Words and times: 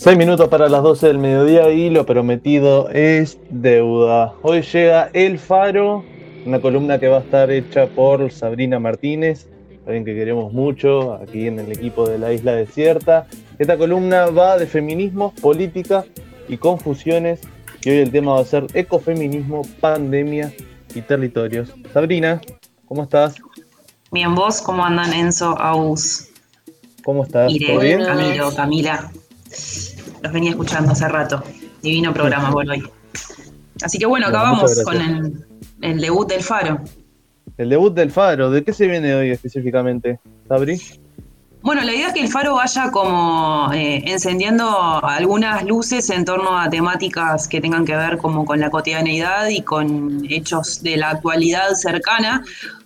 Seis 0.00 0.16
minutos 0.16 0.46
para 0.46 0.68
las 0.68 0.84
12 0.84 1.08
del 1.08 1.18
mediodía 1.18 1.70
y 1.70 1.90
lo 1.90 2.06
prometido 2.06 2.88
es 2.90 3.36
deuda. 3.50 4.32
Hoy 4.42 4.62
llega 4.62 5.10
El 5.12 5.40
Faro, 5.40 6.04
una 6.46 6.60
columna 6.60 7.00
que 7.00 7.08
va 7.08 7.16
a 7.16 7.20
estar 7.20 7.50
hecha 7.50 7.88
por 7.88 8.30
Sabrina 8.30 8.78
Martínez, 8.78 9.48
alguien 9.88 10.04
que 10.04 10.14
queremos 10.14 10.52
mucho 10.52 11.14
aquí 11.14 11.48
en 11.48 11.58
el 11.58 11.72
equipo 11.72 12.08
de 12.08 12.16
la 12.16 12.32
Isla 12.32 12.52
Desierta. 12.52 13.26
Esta 13.58 13.76
columna 13.76 14.26
va 14.26 14.56
de 14.56 14.68
feminismo, 14.68 15.34
política 15.42 16.04
y 16.48 16.58
confusiones 16.58 17.40
y 17.82 17.90
hoy 17.90 17.98
el 17.98 18.12
tema 18.12 18.34
va 18.34 18.40
a 18.42 18.44
ser 18.44 18.68
ecofeminismo, 18.74 19.62
pandemia 19.80 20.54
y 20.94 21.00
territorios. 21.00 21.74
Sabrina, 21.92 22.40
¿cómo 22.86 23.02
estás? 23.02 23.34
Bien, 24.12 24.32
vos, 24.32 24.62
¿cómo 24.62 24.84
andan 24.84 25.12
Enzo, 25.12 25.58
Aus? 25.58 26.28
¿Cómo 27.02 27.24
estás? 27.24 27.52
¿Todo 27.66 27.80
bien? 27.80 28.04
Camilo, 28.04 28.54
Camila. 28.54 29.10
Los 30.22 30.32
venía 30.32 30.50
escuchando 30.50 30.92
hace 30.92 31.08
rato. 31.08 31.42
Divino 31.82 32.12
programa 32.12 32.50
por 32.50 32.68
hoy. 32.68 32.82
Así 33.82 33.98
que 33.98 34.06
bueno, 34.06 34.26
acabamos 34.26 34.82
con 34.82 34.96
el, 35.82 36.00
debut 36.00 36.28
del 36.28 36.42
Faro. 36.42 36.80
El 37.56 37.68
debut 37.68 37.94
del 37.94 38.10
Faro, 38.10 38.50
¿de 38.50 38.64
qué 38.64 38.72
se 38.72 38.86
viene 38.86 39.14
hoy 39.14 39.30
específicamente, 39.30 40.18
Sabri? 40.48 40.80
Bueno, 41.60 41.82
la 41.82 41.92
idea 41.92 42.08
es 42.08 42.14
que 42.14 42.20
el 42.20 42.28
Faro 42.28 42.54
vaya 42.54 42.90
como 42.90 43.70
eh, 43.72 44.02
encendiendo 44.06 45.04
algunas 45.04 45.64
luces 45.64 46.08
en 46.10 46.24
torno 46.24 46.58
a 46.58 46.70
temáticas 46.70 47.48
que 47.48 47.60
tengan 47.60 47.84
que 47.84 47.96
ver 47.96 48.16
como 48.16 48.44
con 48.44 48.60
la 48.60 48.70
cotidianeidad 48.70 49.48
y 49.48 49.62
con 49.62 50.22
hechos 50.28 50.82
de 50.82 50.96
la 50.96 51.10
actualidad 51.10 51.74
cercana. 51.74 52.44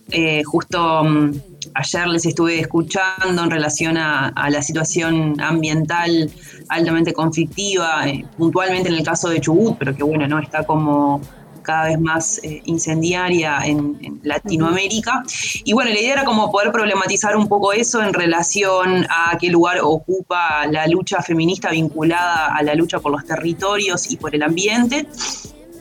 Eh, 0.09 0.43
justo 0.43 1.03
mm, 1.03 1.31
ayer 1.75 2.07
les 2.07 2.25
estuve 2.25 2.59
escuchando 2.59 3.43
en 3.43 3.49
relación 3.49 3.97
a, 3.97 4.31
la 4.49 4.61
situación 4.61 5.39
ambiental 5.41 6.29
altamente 6.69 7.13
conflictiva, 7.13 8.07
eh, 8.07 8.25
puntualmente 8.37 8.89
en 8.89 8.95
el 8.95 9.03
caso 9.03 9.29
de 9.29 9.39
Chubut, 9.39 9.77
pero 9.77 9.95
que 9.95 10.03
bueno, 10.03 10.27
no 10.27 10.39
está 10.39 10.63
como 10.63 11.21
cada 11.63 11.85
vez 11.85 11.99
más 11.99 12.39
eh, 12.43 12.61
incendiaria 12.65 13.59
en, 13.65 14.19
Latinoamérica. 14.23 15.23
Y 15.63 15.73
bueno, 15.73 15.91
la 15.91 15.99
idea 15.99 16.13
era 16.13 16.23
como 16.23 16.51
poder 16.51 16.71
problematizar 16.71 17.35
un 17.35 17.47
poco 17.47 17.73
eso 17.73 18.01
en 18.01 18.13
relación 18.13 19.05
a 19.09 19.37
qué 19.37 19.49
lugar 19.49 19.79
ocupa 19.81 20.65
la 20.67 20.87
lucha 20.87 21.21
feminista 21.21 21.71
vinculada 21.71 22.55
a 22.55 22.63
la 22.63 22.73
lucha 22.75 22.99
por 22.99 23.11
los 23.11 23.25
territorios 23.25 24.09
y 24.11 24.17
por 24.17 24.33
el 24.33 24.43
ambiente. 24.43 25.07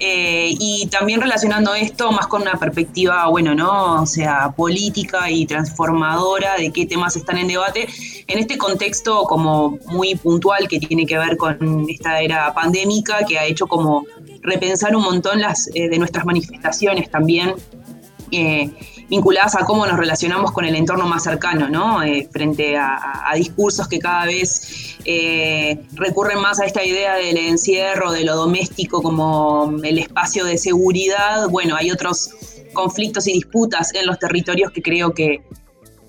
Eh, 0.05 0.57
y 0.59 0.89
también 0.89 1.21
relacionando 1.21 1.77
esto 1.77 2.11
más 2.11 2.27
con 2.27 2.43
una 2.43 2.55
perspectiva, 2.55 3.29
bueno, 3.29 3.55
¿no? 3.55 4.03
O 4.03 4.07
sea, 4.07 4.51
política 4.51 5.31
y 5.31 5.47
transformadora 5.47 6.57
de 6.57 6.73
qué 6.73 6.87
temas 6.87 7.15
están 7.15 7.39
en 7.39 7.47
debate, 7.47 7.87
en 8.27 8.39
este 8.41 8.59
contexto 8.59 9.23
como 9.23 9.79
muy 9.87 10.17
puntual 10.17 10.67
que 10.67 10.81
tiene 10.81 11.07
que 11.07 11.17
ver 11.17 11.37
con 11.37 11.87
esta 11.89 12.21
era 12.21 12.53
pandémica, 12.53 13.25
que 13.25 13.39
ha 13.39 13.45
hecho 13.45 13.69
como 13.69 14.05
repensar 14.43 14.97
un 14.97 15.05
montón 15.05 15.41
las, 15.41 15.71
eh, 15.73 15.89
de 15.89 15.99
nuestras 16.01 16.25
manifestaciones 16.25 17.09
también. 17.09 17.55
Eh, 18.33 18.73
vinculadas 19.13 19.55
a 19.57 19.67
cómo 19.67 19.87
nos 19.87 19.99
relacionamos 19.99 20.53
con 20.53 20.65
el 20.65 20.75
entorno 20.75 21.07
más 21.07 21.25
cercano, 21.25 21.69
¿no? 21.69 22.03
Eh, 22.03 22.27
frente 22.33 22.79
a, 22.79 23.31
discursos 23.37 23.87
que 23.87 23.99
cada 23.99 24.25
vez 24.25 24.97
eh, 25.05 25.83
recurren 25.93 26.41
más 26.41 26.61
a 26.61 26.65
esta 26.65 26.83
idea 26.83 27.17
del 27.17 27.37
encierro, 27.37 28.11
de 28.11 28.25
lo 28.25 28.37
doméstico 28.37 29.03
como 29.03 29.75
el 29.85 29.99
espacio 29.99 30.47
de 30.47 30.57
seguridad. 30.57 31.47
Bueno, 31.51 31.77
hay 31.77 31.91
otros 31.91 32.31
conflictos 32.73 33.27
y 33.27 33.35
disputas 33.35 33.95
en 33.95 34.07
los 34.07 34.19
territorios 34.19 34.73
que 34.73 34.81
creo 34.81 35.13
que, 35.13 35.43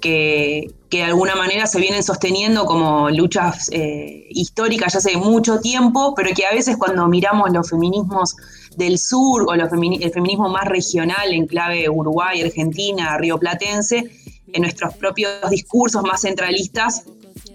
que, 0.03 0.67
de 0.91 1.03
alguna 1.03 1.33
manera 1.35 1.65
se 1.65 1.79
vienen 1.79 2.03
sosteniendo 2.03 2.65
como 2.65 3.09
luchas 3.09 3.69
eh, 3.71 4.27
históricas 4.29 4.93
ya 4.93 4.99
hace 4.99 5.17
mucho 5.17 5.59
tiempo, 5.59 6.13
pero 6.13 6.29
que 6.35 6.45
a 6.45 6.51
veces 6.51 6.77
cuando 6.77 7.07
miramos 7.07 7.51
los 7.51 7.69
feminismos 7.69 8.35
del 8.75 8.99
sur 8.99 9.45
o 9.47 9.53
el 9.53 9.67
feminismo 9.69 10.49
más 10.49 10.65
regional 10.65 11.31
en 11.31 11.47
clave 11.47 11.89
Uruguay, 11.89 12.41
Argentina, 12.41 13.17
Río 13.17 13.39
Platense, 13.39 14.11
en 14.51 14.61
nuestros 14.61 14.93
propios 14.95 15.49
discursos 15.49 16.03
más 16.03 16.21
centralistas, 16.21 17.05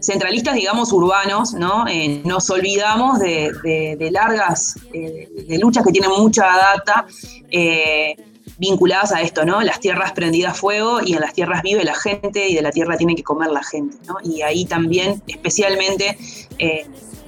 centralistas 0.00 0.54
digamos 0.54 0.92
urbanos, 0.92 1.52
¿no? 1.52 1.86
Eh, 1.86 2.22
nos 2.24 2.50
olvidamos 2.50 3.20
de, 3.20 4.08
largas, 4.10 4.74
eh, 4.92 5.28
de 5.46 5.58
luchas 5.58 5.84
que 5.84 5.92
tienen 5.92 6.10
mucha 6.10 6.44
data 6.44 7.06
vinculadas 8.58 9.12
a 9.12 9.22
esto, 9.22 9.44
¿no? 9.44 9.62
Las 9.62 9.80
tierras 9.80 10.12
prendidas 10.12 10.52
a 10.52 10.54
fuego 10.54 11.00
y 11.04 11.14
en 11.14 11.20
las 11.20 11.32
tierras 11.32 11.62
vive 11.62 11.84
la 11.84 11.94
gente 11.94 12.48
y 12.48 12.54
de 12.54 12.62
la 12.62 12.70
tierra 12.70 12.96
tiene 12.96 13.14
que 13.14 13.22
comer 13.22 13.50
la 13.50 13.62
gente, 13.62 13.96
¿no? 14.06 14.16
Y 14.22 14.42
ahí 14.42 14.64
también, 14.64 15.22
especialmente, 15.26 16.18
eh, 16.58 16.86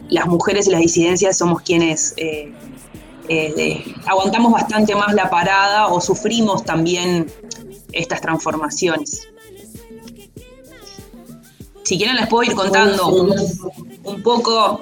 las 0.08 0.26
mujeres 0.26 0.66
y 0.66 0.70
las 0.70 0.80
disidencias 0.80 1.38
somos 1.38 1.62
quienes 1.62 2.14
eh, 2.16 2.52
eh, 3.28 3.94
aguantamos 4.06 4.52
bastante 4.52 4.94
más 4.96 5.14
la 5.14 5.30
parada 5.30 5.86
o 5.86 6.00
sufrimos 6.00 6.64
también 6.64 7.30
estas 7.92 8.20
transformaciones. 8.20 9.28
Si 11.84 11.96
quieren 11.96 12.16
les 12.16 12.26
puedo 12.26 12.42
ir 12.42 12.56
contando 12.56 13.08
un, 13.08 14.22
poco 14.22 14.80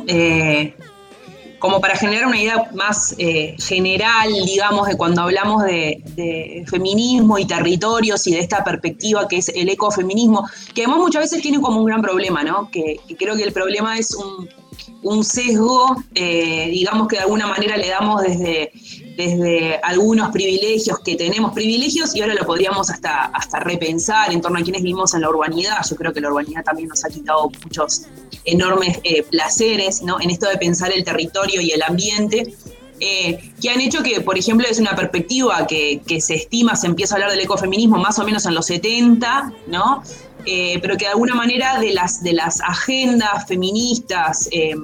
como 1.59 1.81
para 1.81 1.97
generar 1.97 2.27
una 2.27 2.41
idea 2.41 2.71
más 2.75 3.15
eh, 3.19 3.57
general, 3.59 4.33
digamos, 4.47 4.87
de 4.89 4.97
cuando 4.97 5.23
hablamos 5.23 5.65
de, 5.65 6.65
feminismo 6.69 7.39
y 7.39 7.47
territorios 7.47 8.27
y 8.27 8.33
de 8.33 8.41
esta 8.41 8.63
perspectiva 8.65 9.27
que 9.29 9.39
es 9.39 9.49
el 9.49 9.69
ecofeminismo, 9.69 10.49
que 10.75 10.83
además 10.83 10.99
muchas 10.99 11.23
veces 11.23 11.43
tiene 11.43 11.61
como 11.61 11.81
un 11.81 11.87
gran 11.87 12.03
problema, 12.03 12.43
¿no? 12.43 12.71
Que, 12.71 13.01
creo 13.19 13.37
que 13.37 13.43
el 13.43 13.53
problema 13.53 13.99
es 13.99 14.15
un, 14.15 15.25
sesgo, 15.25 15.97
eh, 16.15 16.69
digamos 16.71 17.09
que 17.09 17.17
de 17.17 17.23
alguna 17.23 17.47
manera 17.47 17.77
le 17.77 17.89
damos 17.89 18.23
desde, 18.23 18.73
desde 19.17 19.77
algunos 19.83 20.31
privilegios 20.31 20.99
que 21.01 21.17
tenemos 21.17 21.53
privilegios 21.53 22.15
y 22.15 22.21
ahora 22.21 22.35
lo 22.35 22.45
podríamos 22.45 22.91
hasta, 22.91 23.25
hasta 23.27 23.61
repensar 23.61 24.33
en 24.33 24.41
torno 24.41 24.59
a 24.59 24.63
quienes 24.63 24.83
vivimos 24.83 25.15
en 25.15 25.23
la 25.23 25.31
urbanidad. 25.31 25.79
Yo 25.89 25.97
creo 25.97 26.13
que 26.13 26.21
la 26.21 26.29
urbanidad 26.29 26.63
también 26.63 26.89
nos 26.89 27.05
ha 27.05 27.09
quitado 27.09 27.51
muchos 27.65 28.07
enormes 28.45 28.99
eh, 29.05 29.23
placeres 29.23 30.03
¿no? 30.03 30.21
en 30.21 30.31
esto 30.31 30.49
de 30.49 30.57
pensar 30.57 30.93
el 30.93 31.05
territorio 31.05 31.61
y 31.61 31.71
el 31.71 31.83
ambiente. 31.83 32.55
Eh, 33.01 33.53
que 33.61 33.71
han 33.71 33.81
hecho 33.81 34.03
que, 34.03 34.21
por 34.21 34.37
ejemplo, 34.39 34.67
es 34.69 34.81
una 34.81 34.97
perspectiva 34.97 35.67
que, 35.67 36.01
se 36.21 36.35
estima, 36.35 36.75
se 36.75 36.87
empieza 36.89 37.15
a 37.15 37.17
hablar 37.17 37.31
del 37.31 37.41
ecofeminismo 37.41 37.97
más 37.99 38.19
o 38.19 38.25
menos 38.25 38.45
en 38.47 38.55
los 38.55 38.67
70, 38.67 39.53
¿no? 39.69 40.03
Eh, 40.45 40.79
pero 40.81 40.97
que 40.97 41.05
de 41.05 41.13
alguna 41.13 41.35
manera 41.35 41.79
de 41.79 41.93
las, 41.93 42.23
de 42.23 42.33
las 42.33 42.61
agendas 42.61 43.47
feministas 43.47 44.49
eh, 44.51 44.75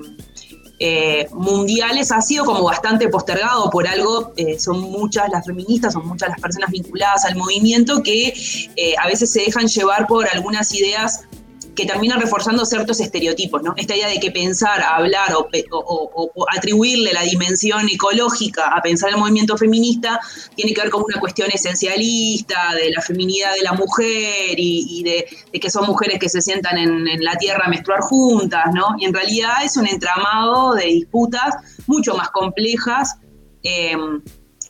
mundiales 1.33 2.13
ha 2.13 2.21
sido 2.21 2.45
como 2.45 2.63
bastante 2.63 3.09
postergado 3.09 3.71
por 3.71 3.87
algo, 3.89 4.33
son 4.59 4.81
muchas 4.81 5.31
las 5.31 5.47
feministas, 5.47 5.95
son 5.95 6.07
muchas 6.07 6.29
las 6.29 6.41
personas 6.41 6.71
vinculadas 6.71 7.25
al 7.25 7.37
movimiento 7.37 8.03
que 8.03 8.35
a 9.01 9.07
veces 9.07 9.33
se 9.33 9.41
dejan 9.41 9.67
llevar 9.67 10.07
por 10.07 10.29
algunas 10.29 10.75
ideas 10.75 11.25
que 11.75 11.87
terminan 11.87 12.21
reforzando 12.21 12.65
ciertos 12.65 13.01
estereotipos, 13.01 13.63
¿no? 13.63 13.75
Esta 13.77 13.97
idea 13.97 14.09
de 14.09 14.21
que 14.21 14.31
pensar, 14.31 14.83
hablar 14.83 15.35
o, 15.35 16.47
atribuirle 16.57 17.13
la 17.13 17.23
dimensión 17.23 17.89
ecológica 17.89 18.69
a 18.69 18.81
pensar 18.81 19.11
el 19.11 19.17
movimiento 19.17 19.57
feminista 19.57 20.21
tiene 20.55 20.73
que 20.73 20.83
ver 20.83 20.91
con 20.91 21.03
una 21.03 21.21
cuestión 21.21 21.51
esencialista 21.51 22.75
de 22.75 22.91
la 22.91 23.01
feminidad 23.03 23.55
de 23.55 23.63
la 23.63 23.73
mujer 23.73 24.55
y, 24.57 25.03
de, 25.03 25.61
que 25.61 25.71
son 25.71 25.87
mujeres 25.87 26.19
que 26.19 26.29
se 26.29 26.41
sientan 26.41 26.79
en, 26.79 27.05
la 27.25 27.37
tierra 27.37 27.65
a 27.67 27.69
menstruar 27.69 28.01
juntas, 28.01 28.65
¿no? 28.75 28.97
Y 28.99 29.07
en 29.07 29.15
realidad 29.15 29.65
es 29.65 29.77
un 29.77 29.87
entramado 29.87 30.75
de 30.75 30.87
disputas 30.87 31.55
mucho 31.87 32.15
más 32.15 32.31
complejas. 32.31 33.17
Eh, 33.63 33.97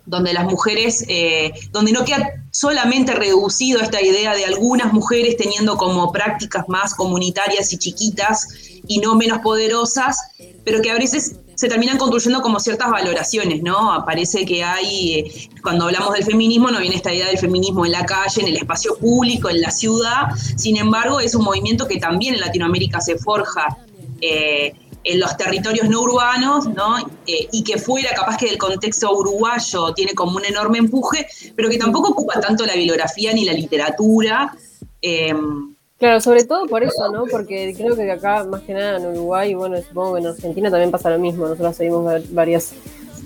donde 0.06 0.32
las 0.32 0.44
mujeres, 0.44 1.04
eh, 1.08 1.52
donde 1.70 1.92
no 1.92 2.04
queda 2.04 2.30
solamente 2.50 3.12
reducido 3.14 3.80
esta 3.80 4.02
idea 4.02 4.34
de 4.34 4.44
algunas 4.44 4.92
mujeres 4.92 5.36
teniendo 5.36 5.76
como 5.76 6.12
prácticas 6.12 6.68
más 6.68 6.94
comunitarias 6.94 7.72
y 7.72 7.78
chiquitas 7.78 8.48
y 8.86 8.98
no 8.98 9.14
menos 9.14 9.38
poderosas, 9.38 10.18
pero 10.64 10.82
que 10.82 10.90
a 10.90 10.94
veces 10.94 11.36
se 11.54 11.68
terminan 11.68 11.98
construyendo 11.98 12.42
como 12.42 12.58
ciertas 12.60 12.90
valoraciones, 12.90 13.62
¿no? 13.62 14.02
Parece 14.04 14.44
que 14.44 14.64
hay, 14.64 15.14
eh, 15.14 15.50
cuando 15.62 15.84
hablamos 15.84 16.12
del 16.14 16.24
feminismo, 16.24 16.70
no 16.70 16.80
viene 16.80 16.96
esta 16.96 17.12
idea 17.12 17.28
del 17.28 17.38
feminismo 17.38 17.86
en 17.86 17.92
la 17.92 18.04
calle, 18.04 18.42
en 18.42 18.48
el 18.48 18.56
espacio 18.56 18.96
público, 18.98 19.48
en 19.48 19.60
la 19.60 19.70
ciudad, 19.70 20.28
sin 20.56 20.76
embargo, 20.76 21.20
es 21.20 21.34
un 21.34 21.44
movimiento 21.44 21.86
que 21.86 21.98
también 21.98 22.34
en 22.34 22.40
Latinoamérica 22.40 23.00
se 23.00 23.16
forja. 23.18 23.78
Eh, 24.20 24.72
en 25.04 25.20
los 25.20 25.36
territorios 25.36 25.88
no 25.88 26.00
urbanos, 26.02 26.66
¿no? 26.66 26.98
Eh, 27.26 27.48
y 27.52 27.62
que 27.62 27.78
fuera 27.78 28.10
capaz 28.14 28.36
que 28.38 28.46
del 28.46 28.58
contexto 28.58 29.12
uruguayo 29.12 29.92
tiene 29.94 30.14
como 30.14 30.36
un 30.36 30.44
enorme 30.44 30.78
empuje, 30.78 31.26
pero 31.54 31.68
que 31.68 31.78
tampoco 31.78 32.10
ocupa 32.10 32.40
tanto 32.40 32.64
la 32.64 32.74
bibliografía 32.74 33.32
ni 33.32 33.44
la 33.44 33.52
literatura. 33.52 34.56
Em, 35.02 35.74
claro, 35.98 36.20
sobre 36.20 36.44
todo 36.44 36.66
por 36.66 36.82
eso, 36.82 37.12
¿no? 37.12 37.24
Porque 37.26 37.74
creo 37.76 37.94
que 37.94 38.10
acá, 38.10 38.44
más 38.44 38.62
que 38.62 38.72
nada 38.72 38.96
en 38.96 39.06
Uruguay, 39.06 39.54
bueno, 39.54 39.76
supongo 39.86 40.14
que 40.14 40.20
en 40.20 40.26
Argentina 40.28 40.70
también 40.70 40.90
pasa 40.90 41.10
lo 41.10 41.18
mismo, 41.18 41.46
nosotros 41.46 41.76
seguimos 41.76 42.32
varias 42.32 42.72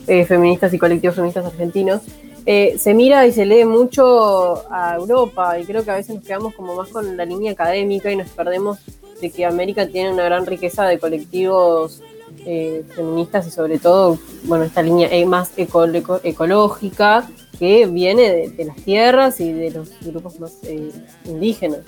eh, 0.08 0.24
feministas 0.24 0.74
y 0.74 0.78
colectivos 0.78 1.14
feministas 1.14 1.46
argentinos, 1.46 2.02
eh, 2.50 2.78
se 2.78 2.94
mira 2.94 3.26
y 3.26 3.32
se 3.32 3.44
lee 3.44 3.66
mucho 3.66 4.64
a 4.72 4.94
Europa 4.96 5.58
y 5.58 5.66
creo 5.66 5.84
que 5.84 5.90
a 5.90 5.96
veces 5.96 6.14
nos 6.16 6.24
quedamos 6.24 6.54
como 6.54 6.74
más 6.74 6.88
con 6.88 7.14
la 7.14 7.26
línea 7.26 7.52
académica 7.52 8.10
y 8.10 8.16
nos 8.16 8.31
perdemos 8.31 8.78
de 9.20 9.31
que 9.31 9.44
América 9.44 9.87
tiene 9.87 10.12
una 10.12 10.25
gran 10.25 10.47
riqueza 10.47 10.85
de 10.85 10.99
colectivos 10.99 12.03
eh, 12.47 12.85
feministas 12.94 13.47
y 13.47 13.50
sobre 13.50 13.79
todo, 13.79 14.19
bueno, 14.44 14.65
esta 14.65 14.82
línea 14.82 15.09
eh, 15.11 15.26
más 15.26 15.50
ecológica 15.56 17.29
que 17.59 17.87
viene 17.87 18.49
de, 18.49 18.65
las 18.65 18.76
tierras 18.76 19.41
y 19.41 19.53
de 19.53 19.70
los 19.73 19.91
grupos 20.00 20.38
más 20.38 20.53
eh, 20.62 20.91
indígenas. 21.25 21.81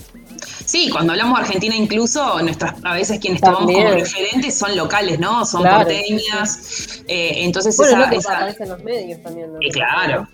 Sí, 0.64 0.90
cuando 0.90 1.12
hablamos 1.12 1.38
de 1.38 1.44
Argentina 1.44 1.76
incluso, 1.76 2.42
nuestras, 2.42 2.74
a 2.84 2.94
veces 2.94 3.20
quienes 3.20 3.40
tomamos 3.40 3.72
como 3.72 3.90
referentes 3.90 4.58
son 4.58 4.76
locales, 4.76 5.20
¿no? 5.20 5.44
Son 5.46 5.62
porteñas. 5.62 7.02
entonces 7.06 7.76
bueno, 7.76 8.04
esa, 8.10 8.50
en 8.50 8.68
los 8.68 8.82
medios 8.82 9.22
también. 9.22 9.50
claro 9.72 10.28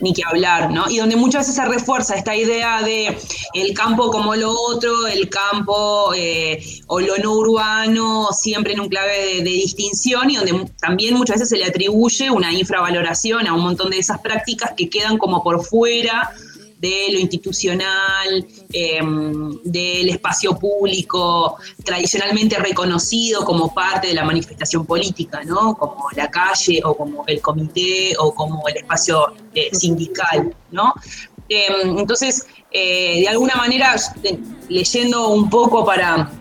ni 0.00 0.12
que 0.12 0.22
hablar, 0.24 0.70
¿no? 0.70 0.88
Y 0.90 0.98
donde 0.98 1.16
muchas 1.16 1.42
veces 1.42 1.56
se 1.56 1.64
refuerza 1.64 2.14
esta 2.14 2.36
idea 2.36 2.82
de 2.82 3.16
el 3.54 3.74
campo 3.74 4.10
como 4.10 4.34
lo 4.34 4.52
otro, 4.52 5.06
el 5.06 5.28
campo 5.28 6.12
eh, 6.14 6.62
o 6.86 7.00
lo 7.00 7.16
no 7.18 7.32
urbano, 7.32 8.28
siempre 8.32 8.74
en 8.74 8.80
un 8.80 8.88
clave 8.88 9.42
de, 9.42 9.52
distinción 9.52 10.30
y 10.30 10.36
donde 10.36 10.66
también 10.80 11.14
muchas 11.14 11.36
veces 11.36 11.50
se 11.50 11.56
le 11.56 11.64
atribuye 11.64 12.30
una 12.30 12.52
infravaloración 12.52 13.46
a 13.46 13.54
un 13.54 13.62
montón 13.62 13.90
de 13.90 13.98
esas 13.98 14.20
prácticas 14.20 14.72
que 14.76 14.88
quedan 14.88 15.18
como 15.18 15.42
por 15.42 15.64
fuera 15.64 16.32
de 16.82 17.12
lo 17.12 17.18
institucional, 17.20 18.44
em, 18.72 19.62
del 19.62 20.08
espacio 20.08 20.58
público 20.58 21.56
tradicionalmente 21.84 22.56
reconocido 22.56 23.44
como 23.44 23.72
parte 23.72 24.08
de 24.08 24.14
la 24.14 24.24
manifestación 24.24 24.84
política, 24.84 25.44
¿no? 25.44 25.76
Como 25.76 26.08
la 26.16 26.28
calle 26.28 26.80
o 26.84 26.96
como 26.96 27.24
el 27.28 27.40
comité 27.40 28.14
o 28.18 28.34
como 28.34 28.66
el 28.66 28.78
espacio 28.78 29.32
eh, 29.54 29.70
sindical, 29.72 30.52
¿no? 30.72 30.92
Em, 31.48 31.98
entonces, 31.98 32.46
eh, 32.72 33.20
de 33.20 33.28
alguna 33.28 33.54
manera, 33.54 33.94
leyendo 34.68 35.28
un 35.28 35.48
poco 35.48 35.84
para 35.84 36.32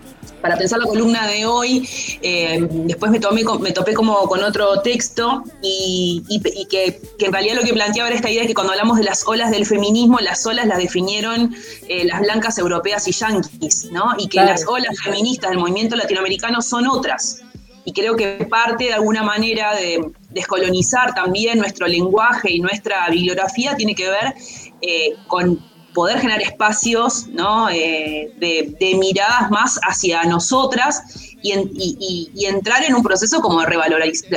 para 0.42 0.58
pensar 0.58 0.80
la 0.80 0.86
columna 0.86 1.28
de 1.28 1.46
hoy, 1.46 1.88
eh, 2.22 2.68
después 2.70 3.12
me, 3.12 3.20
tomé, 3.20 3.44
me 3.60 3.72
topé 3.72 3.94
como 3.94 4.28
con 4.28 4.44
otro 4.44 4.82
texto 4.82 5.44
y, 5.62 6.24
que, 6.70 7.00
en 7.20 7.32
realidad 7.32 7.56
lo 7.56 7.64
que 7.64 7.74
planteaba 7.74 8.10
era 8.10 8.16
esta 8.16 8.30
idea 8.30 8.42
de 8.42 8.48
que 8.48 8.54
cuando 8.54 8.74
hablamos 8.74 8.98
de 8.98 9.04
las 9.04 9.28
olas 9.28 9.52
del 9.52 9.66
feminismo, 9.66 10.20
las 10.20 10.46
olas 10.46 10.66
las 10.66 10.78
definieron 10.78 11.56
eh, 11.88 12.06
las 12.06 12.22
blancas 12.22 12.58
europeas 12.58 13.08
y 13.08 13.12
yanquis, 13.12 13.92
¿no? 13.92 14.14
Y 14.18 14.28
que 14.28 14.38
las 14.38 14.68
olas 14.68 15.00
feministas 15.04 15.52
del 15.52 15.60
movimiento 15.60 15.96
latinoamericano 15.96 16.62
son 16.62 16.88
otras. 16.88 17.42
Y 17.84 17.94
creo 17.94 18.16
que 18.16 18.48
parte 18.50 18.86
de 18.86 18.94
alguna 18.94 19.24
manera 19.24 19.76
de 19.76 20.12
descolonizar 20.30 21.16
también 21.16 21.58
nuestro 21.58 21.88
lenguaje 21.88 22.52
y 22.52 22.60
nuestra 22.60 23.10
bibliografía 23.10 23.76
tiene 23.76 23.96
que 23.96 24.08
ver 24.08 24.36
eh, 24.82 25.16
con 25.28 25.60
poder 25.94 26.20
generar 26.20 26.42
espacios 26.42 27.28
¿no? 27.28 27.70
Eh, 27.70 28.34
de, 28.40 28.96
miradas 28.96 29.50
más 29.50 29.80
hacia 29.84 30.24
nosotras 30.24 31.04
y, 31.42 32.32
entrar 32.46 32.84
en 32.84 32.96
un 32.96 33.04
proceso 33.04 33.42
como 33.42 33.62
de, 33.62 33.68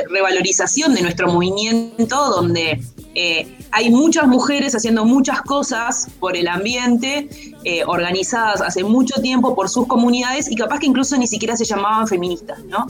revalorización 0.09 0.95
de 0.95 1.01
nuestro 1.01 1.31
movimiento, 1.31 2.29
donde 2.29 2.81
eh, 3.13 3.57
hay 3.71 3.89
muchas 3.89 4.27
mujeres 4.27 4.73
haciendo 4.75 5.05
muchas 5.05 5.41
cosas 5.41 6.07
por 6.19 6.35
el 6.35 6.47
ambiente, 6.47 7.29
eh, 7.63 7.83
organizadas 7.85 8.61
hace 8.61 8.83
mucho 8.83 9.21
tiempo 9.21 9.55
por 9.55 9.69
sus 9.69 9.87
comunidades 9.87 10.49
y 10.49 10.55
capaz 10.55 10.79
que 10.79 10.87
incluso 10.87 11.15
ni 11.17 11.27
siquiera 11.27 11.55
se 11.55 11.65
llamaban 11.65 12.07
feministas, 12.07 12.63
¿no? 12.65 12.87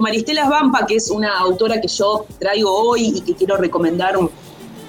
Maristela 0.00 0.48
Vampa, 0.48 0.84
que 0.84 0.96
es 0.96 1.10
una 1.10 1.38
autora 1.38 1.80
que 1.80 1.86
yo 1.86 2.26
traigo 2.40 2.72
hoy 2.72 3.12
y 3.14 3.20
que 3.20 3.36
quiero 3.36 3.56
recomendar 3.56 4.16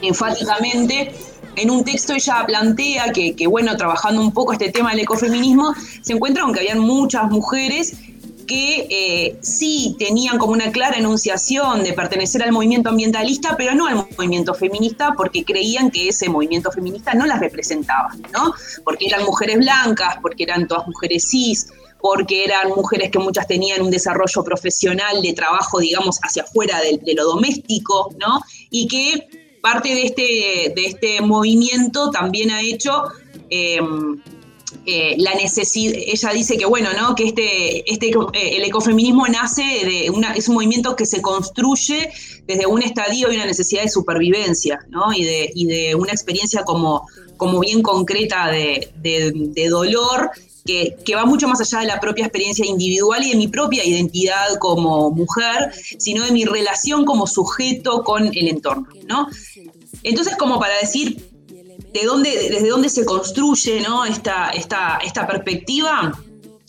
enfáticamente, 0.01 1.13
en 1.57 1.71
un 1.71 1.83
texto 1.83 2.13
ella 2.13 2.43
plantea 2.45 3.11
que, 3.11 3.47
bueno, 3.47 3.75
trabajando 3.75 4.21
un 4.21 4.31
poco 4.31 4.53
este 4.53 4.71
tema 4.71 4.91
del 4.91 4.99
ecofeminismo, 5.01 5.73
se 6.01 6.13
encuentra 6.13 6.43
con 6.43 6.53
que 6.53 6.59
habían 6.59 6.79
muchas 6.79 7.29
mujeres 7.29 7.97
que 8.45 8.87
eh, 8.89 9.37
sí 9.41 9.95
tenían 9.99 10.37
como 10.37 10.53
una 10.53 10.71
clara 10.71 10.97
enunciación 10.97 11.83
de 11.83 11.91
pertenecer 11.91 12.43
al 12.43 12.53
movimiento 12.53 12.89
ambientalista, 12.89 13.55
pero 13.57 13.75
no 13.75 13.87
al 13.87 13.95
movimiento 13.95 14.53
feminista, 14.53 15.13
porque 15.17 15.43
creían 15.43 15.91
que 15.91 16.09
ese 16.09 16.29
movimiento 16.29 16.71
feminista 16.71 17.13
no 17.13 17.25
las 17.25 17.39
representaba, 17.41 18.09
¿no? 18.31 18.53
Porque 18.85 19.07
eran 19.07 19.25
mujeres 19.25 19.57
blancas, 19.57 20.17
porque 20.21 20.43
eran 20.43 20.65
todas 20.65 20.87
mujeres 20.87 21.27
cis, 21.29 21.67
porque 21.99 22.45
eran 22.45 22.69
mujeres 22.69 23.11
que 23.11 23.19
muchas 23.19 23.47
tenían 23.47 23.81
un 23.81 23.91
desarrollo 23.91 24.43
profesional 24.43 25.21
de 25.21 25.33
trabajo, 25.33 25.79
digamos, 25.79 26.19
hacia 26.21 26.43
afuera 26.43 26.79
de, 26.79 26.99
de 27.03 27.15
lo 27.15 27.25
doméstico, 27.25 28.15
¿no? 28.17 28.41
Y 28.69 28.87
que 28.87 29.46
parte 29.71 29.89
de 29.89 30.03
este, 30.03 30.73
de 30.73 30.85
este 30.85 31.21
movimiento 31.21 32.09
también 32.09 32.51
ha 32.51 32.61
hecho 32.61 33.03
eh, 33.49 33.79
eh, 34.85 35.15
la 35.17 35.33
necesidad, 35.35 35.93
ella 35.97 36.29
dice 36.31 36.57
que 36.57 36.65
bueno, 36.65 36.89
¿no? 36.97 37.15
Que 37.15 37.25
este, 37.25 37.91
este 37.91 38.07
eh, 38.07 38.55
el 38.55 38.63
ecofeminismo 38.63 39.27
nace 39.27 39.61
de 39.61 40.09
es 40.37 40.47
un 40.47 40.55
movimiento 40.55 40.95
que 40.95 41.05
se 41.05 41.21
construye 41.21 42.09
desde 42.45 42.65
un 42.65 42.81
estadio 42.81 43.29
y 43.29 43.35
una 43.35 43.45
necesidad 43.45 43.83
de 43.83 43.89
supervivencia, 43.89 44.79
¿no? 44.87 45.11
Y 45.11 45.25
de, 45.25 45.51
y 45.53 45.65
de 45.65 45.95
una 45.95 46.13
experiencia 46.13 46.63
como, 46.63 47.05
como 47.35 47.59
bien 47.59 47.81
concreta 47.81 48.47
de, 48.49 48.89
de 49.01 49.67
dolor 49.67 50.31
que, 50.67 51.15
va 51.15 51.25
mucho 51.25 51.47
más 51.47 51.61
allá 51.61 51.79
de 51.79 51.87
la 51.87 51.99
propia 51.99 52.25
experiencia 52.25 52.65
individual 52.65 53.23
y 53.23 53.31
de 53.31 53.37
mi 53.37 53.47
propia 53.47 53.83
identidad 53.85 54.59
como 54.59 55.09
mujer, 55.11 55.71
sino 55.97 56.25
de 56.25 56.31
mi 56.31 56.45
relación 56.45 57.05
como 57.05 57.25
sujeto 57.25 58.03
con 58.03 58.27
el 58.27 58.47
entorno, 58.47 58.87
¿no? 59.07 59.27
Entonces, 60.03 60.35
como 60.35 60.59
para 60.59 60.77
decir 60.79 61.17
de 61.93 62.05
dónde, 62.05 62.29
desde 62.49 62.67
dónde 62.67 62.89
se 62.89 63.05
construye 63.05 63.81
¿no? 63.81 64.05
esta, 64.05 64.49
esta, 64.49 64.99
esta 65.03 65.25
perspectiva, 65.25 66.13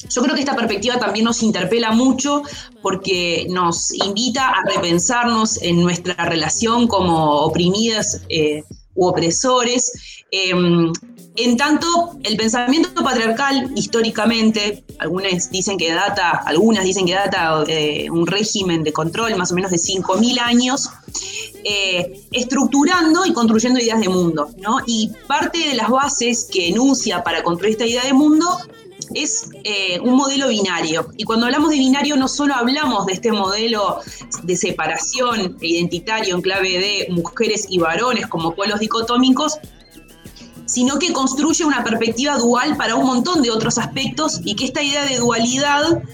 yo 0.09 0.23
creo 0.23 0.35
que 0.35 0.41
esta 0.41 0.57
perspectiva 0.57 0.99
también 0.99 1.25
nos 1.25 1.43
interpela 1.43 1.91
mucho 1.91 2.43
porque 2.83 3.47
nos 3.51 3.93
invita 3.93 4.49
a 4.49 4.65
repensarnos 4.65 5.61
en 5.61 5.83
nuestra 5.83 6.15
relación 6.25 6.87
como 6.87 7.41
oprimidas 7.41 8.23
eh, 8.29 8.63
u 8.95 9.07
opresores. 9.07 10.25
Em, 10.31 10.93
en 11.39 11.57
tanto, 11.57 12.17
el 12.25 12.37
pensamiento 12.37 13.03
patriarcal 13.03 13.71
históricamente, 13.77 14.85
algunas 14.99 15.51
dicen 15.51 15.79
que 15.79 15.93
data, 15.93 16.31
algunas 16.45 16.85
dicen 16.85 17.07
que 17.07 17.15
data 17.15 17.63
eh, 17.69 18.11
un 18.11 18.27
régimen 18.27 18.83
de 18.83 18.93
control 18.93 19.37
más 19.37 19.53
o 19.53 19.55
menos 19.55 19.71
de 19.71 19.77
5.000 19.77 20.41
años, 20.41 20.91
eh, 21.65 22.25
estructurando 22.33 23.25
y 23.25 23.33
construyendo 23.33 23.79
ideas 23.79 24.01
de 24.01 24.09
mundo. 24.09 24.51
¿no? 24.59 24.79
Y 24.87 25.13
parte 25.29 25.59
de 25.59 25.75
las 25.75 25.89
bases 25.89 26.49
que 26.51 26.69
enuncia 26.69 27.23
para 27.23 27.43
construir 27.43 27.73
esta 27.73 27.87
idea 27.87 28.03
de 28.05 28.13
mundo 28.13 28.59
es 29.15 29.49
eh, 29.65 30.01
un 30.01 30.17
modelo 30.17 30.49
binario. 30.49 31.09
Y 31.17 31.25
cuando 31.25 31.47
hablamos 31.47 31.71
de 31.71 31.77
binario 31.77 32.17
no 32.17 32.27
solo 32.29 32.55
hablamos 32.55 33.07
de 33.07 33.13
este 33.13 33.33
modelo 33.33 34.01
de 34.43 34.57
separación 34.57 35.57
identitario 35.61 36.35
en 36.35 36.43
clave 36.43 36.79
de 36.79 37.07
mujeres 37.11 37.67
y 37.69 37.79
varones 37.79 38.27
como 38.27 38.55
polos 38.55 38.81
dicotómicos, 38.81 39.59
sino 40.79 40.97
que 41.01 41.13
construye 41.13 41.65
una 41.65 41.83
perspectiva 41.83 42.39
dual 42.39 42.77
para 42.77 42.95
un 42.95 43.05
montón 43.05 43.43
de 43.43 43.51
otros 43.51 43.79
aspectos 43.79 44.41
y 44.45 44.55
que 44.55 44.67
esta 44.67 44.81
idea 44.81 45.05
de 45.07 45.17
dualidad 45.17 46.05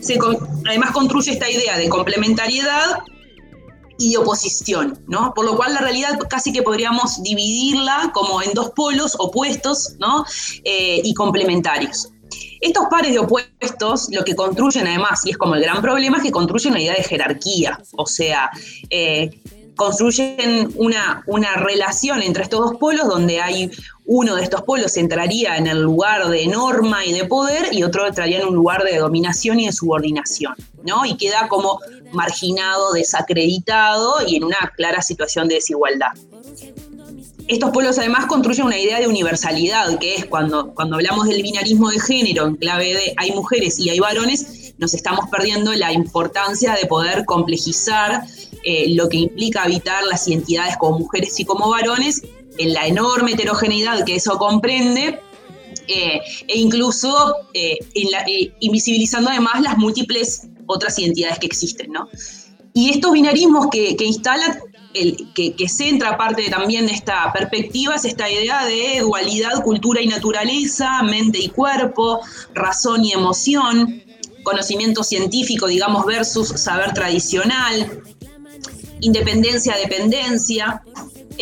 se, 0.00 0.18
además 0.66 0.92
construye 0.92 1.32
esta 1.32 1.50
idea 1.50 1.76
de 1.76 1.90
complementariedad 1.90 3.00
y 3.98 4.16
oposición, 4.16 5.04
¿no? 5.06 5.34
Por 5.34 5.44
lo 5.44 5.54
cual 5.54 5.74
la 5.74 5.82
realidad 5.82 6.18
casi 6.30 6.50
que 6.50 6.62
podríamos 6.62 7.22
dividirla 7.22 8.10
como 8.14 8.40
en 8.40 8.54
dos 8.54 8.70
polos 8.70 9.16
opuestos, 9.18 9.96
¿no? 9.98 10.24
Eh, 10.64 11.02
y 11.04 11.12
complementarios. 11.12 12.08
Estos 12.62 12.86
pares 12.90 13.12
de 13.12 13.18
opuestos 13.18 14.08
lo 14.10 14.24
que 14.24 14.34
construyen 14.34 14.86
además, 14.86 15.20
y 15.26 15.32
es 15.32 15.36
como 15.36 15.56
el 15.56 15.60
gran 15.60 15.82
problema, 15.82 16.16
es 16.16 16.22
que 16.22 16.30
construyen 16.30 16.72
una 16.72 16.80
idea 16.80 16.94
de 16.94 17.02
jerarquía, 17.02 17.78
o 17.98 18.06
sea, 18.06 18.50
eh, 18.88 19.42
construyen 19.76 20.72
una, 20.76 21.22
una 21.26 21.54
relación 21.54 22.22
entre 22.22 22.42
estos 22.42 22.60
dos 22.60 22.74
polos 22.78 23.08
donde 23.08 23.40
hay 23.40 23.70
uno 24.04 24.34
de 24.34 24.42
estos 24.42 24.62
polos 24.62 24.96
entraría 24.96 25.56
en 25.56 25.66
el 25.66 25.82
lugar 25.82 26.28
de 26.28 26.46
norma 26.48 27.04
y 27.04 27.12
de 27.12 27.26
poder 27.26 27.72
y 27.72 27.84
otro 27.84 28.06
entraría 28.06 28.40
en 28.40 28.48
un 28.48 28.54
lugar 28.54 28.82
de 28.82 28.98
dominación 28.98 29.60
y 29.60 29.66
de 29.66 29.72
subordinación, 29.72 30.54
¿no? 30.82 31.04
Y 31.04 31.16
queda 31.16 31.46
como 31.48 31.80
marginado, 32.12 32.92
desacreditado 32.92 34.16
y 34.26 34.36
en 34.36 34.44
una 34.44 34.72
clara 34.76 35.00
situación 35.00 35.46
de 35.46 35.56
desigualdad. 35.56 36.10
Estos 37.46 37.70
polos 37.70 37.98
además 37.98 38.26
construyen 38.26 38.66
una 38.66 38.78
idea 38.78 39.00
de 39.00 39.08
universalidad, 39.08 39.98
que 39.98 40.14
es 40.14 40.24
cuando, 40.24 40.72
cuando 40.74 40.96
hablamos 40.96 41.26
del 41.26 41.42
binarismo 41.42 41.90
de 41.90 41.98
género 41.98 42.46
en 42.46 42.56
clave 42.56 42.94
de 42.94 43.14
hay 43.16 43.32
mujeres 43.32 43.78
y 43.78 43.90
hay 43.90 43.98
varones, 43.98 44.74
nos 44.78 44.94
estamos 44.94 45.28
perdiendo 45.30 45.72
la 45.74 45.92
importancia 45.92 46.74
de 46.74 46.86
poder 46.86 47.24
complejizar 47.24 48.24
eh, 48.64 48.94
lo 48.94 49.08
que 49.08 49.18
implica 49.18 49.62
habitar 49.62 50.04
las 50.04 50.26
identidades 50.28 50.76
como 50.76 51.00
mujeres 51.00 51.38
y 51.40 51.44
como 51.44 51.68
varones, 51.70 52.22
en 52.58 52.72
la 52.74 52.86
enorme 52.86 53.32
heterogeneidad 53.32 54.04
que 54.04 54.16
eso 54.16 54.36
comprende, 54.38 55.20
eh, 55.86 56.20
e 56.46 56.58
incluso 56.58 57.34
eh, 57.54 57.78
invisibilizando 58.60 59.30
además 59.30 59.60
las 59.62 59.78
múltiples 59.78 60.46
otras 60.66 60.98
identidades 60.98 61.38
que 61.38 61.46
existen. 61.46 61.90
¿no? 61.92 62.08
Y 62.74 62.90
estos 62.90 63.12
binarismos 63.12 63.68
que, 63.70 63.96
que 63.96 64.04
instalan, 64.04 64.58
el, 64.94 65.32
que, 65.34 65.54
que, 65.54 65.68
centra 65.68 66.16
parte 66.16 66.48
también 66.50 66.86
de 66.86 66.92
esta 66.92 67.32
perspectiva, 67.32 67.94
es 67.96 68.04
esta 68.04 68.30
idea 68.30 68.64
de 68.66 69.00
dualidad, 69.00 69.62
cultura 69.62 70.00
y 70.00 70.06
naturaleza, 70.06 71.02
mente 71.02 71.38
y 71.38 71.48
cuerpo, 71.48 72.20
razón 72.54 73.04
y 73.04 73.12
emoción, 73.12 74.02
conocimiento 74.42 75.02
científico, 75.04 75.66
digamos, 75.66 76.06
versus 76.06 76.48
saber 76.48 76.92
tradicional, 76.92 78.02
independencia, 79.00 79.76
dependencia, 79.76 80.82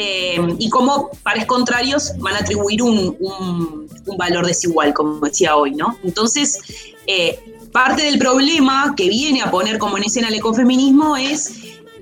eh, 0.00 0.38
y 0.60 0.68
cómo 0.68 1.10
pares 1.24 1.44
contrarios 1.46 2.12
van 2.18 2.36
a 2.36 2.38
atribuir 2.38 2.82
un, 2.84 3.88
valor 4.16 4.46
desigual, 4.46 4.94
como 4.94 5.18
decía 5.26 5.56
hoy, 5.56 5.72
¿no? 5.72 5.98
Entonces, 6.04 6.60
eh, 7.06 7.38
parte 7.72 8.02
del 8.04 8.18
problema 8.18 8.94
que 8.96 9.08
viene 9.08 9.42
a 9.42 9.50
poner 9.50 9.78
como 9.78 9.98
en 9.98 10.04
escena 10.04 10.28
el 10.28 10.34
ecofeminismo 10.34 11.16
es 11.16 11.52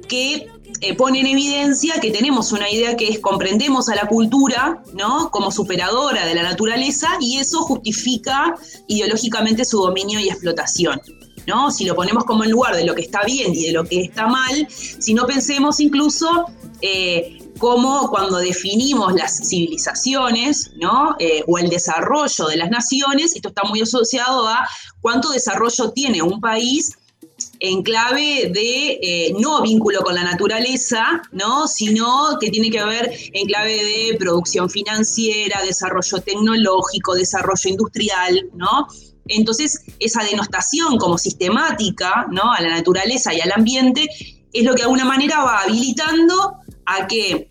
que 0.08 0.46
eh, 0.82 0.94
pone 0.94 1.20
en 1.20 1.26
evidencia 1.26 1.98
que 2.00 2.10
tenemos 2.10 2.52
una 2.52 2.70
idea 2.70 2.96
que 2.96 3.08
es 3.08 3.18
comprendemos 3.18 3.88
a 3.88 3.94
la 3.94 4.06
cultura, 4.06 4.82
¿no? 4.92 5.30
Como 5.30 5.50
superadora 5.50 6.26
de 6.26 6.34
la 6.34 6.42
naturaleza 6.42 7.08
y 7.18 7.38
eso 7.38 7.62
justifica 7.62 8.54
ideológicamente 8.88 9.64
su 9.64 9.78
dominio 9.78 10.20
y 10.20 10.28
explotación. 10.28 11.00
¿No? 11.46 11.70
Si 11.70 11.84
lo 11.84 11.94
ponemos 11.94 12.24
como 12.24 12.44
en 12.44 12.50
lugar 12.50 12.76
de 12.76 12.84
lo 12.84 12.94
que 12.94 13.02
está 13.02 13.22
bien 13.24 13.54
y 13.54 13.66
de 13.66 13.72
lo 13.72 13.84
que 13.84 14.02
está 14.02 14.26
mal, 14.26 14.66
si 14.70 15.14
no 15.14 15.26
pensemos 15.26 15.80
incluso 15.80 16.46
eh, 16.82 17.38
como 17.58 18.10
cuando 18.10 18.38
definimos 18.38 19.14
las 19.14 19.48
civilizaciones, 19.48 20.72
¿no? 20.76 21.16
Eh, 21.18 21.42
o 21.46 21.58
el 21.58 21.70
desarrollo 21.70 22.46
de 22.48 22.56
las 22.56 22.70
naciones, 22.70 23.34
esto 23.34 23.48
está 23.48 23.62
muy 23.68 23.80
asociado 23.80 24.46
a 24.46 24.66
cuánto 25.00 25.30
desarrollo 25.30 25.90
tiene 25.92 26.22
un 26.22 26.40
país 26.40 26.96
en 27.60 27.82
clave 27.82 28.50
de 28.52 28.98
eh, 29.02 29.34
no 29.38 29.62
vínculo 29.62 30.00
con 30.02 30.14
la 30.14 30.24
naturaleza, 30.24 31.22
¿no? 31.32 31.66
sino 31.66 32.38
que 32.40 32.50
tiene 32.50 32.70
que 32.70 32.84
ver 32.84 33.10
en 33.32 33.46
clave 33.46 33.82
de 33.82 34.16
producción 34.18 34.68
financiera, 34.70 35.62
desarrollo 35.62 36.18
tecnológico, 36.20 37.14
desarrollo 37.14 37.70
industrial, 37.70 38.48
¿no? 38.54 38.86
Entonces, 39.28 39.82
esa 39.98 40.22
denostación 40.24 40.98
como 40.98 41.18
sistemática 41.18 42.26
¿no? 42.30 42.52
a 42.52 42.60
la 42.60 42.70
naturaleza 42.70 43.34
y 43.34 43.40
al 43.40 43.52
ambiente 43.52 44.08
es 44.52 44.64
lo 44.64 44.72
que 44.72 44.78
de 44.78 44.84
alguna 44.84 45.04
manera 45.04 45.42
va 45.42 45.60
habilitando 45.60 46.54
a 46.86 47.06
que 47.06 47.50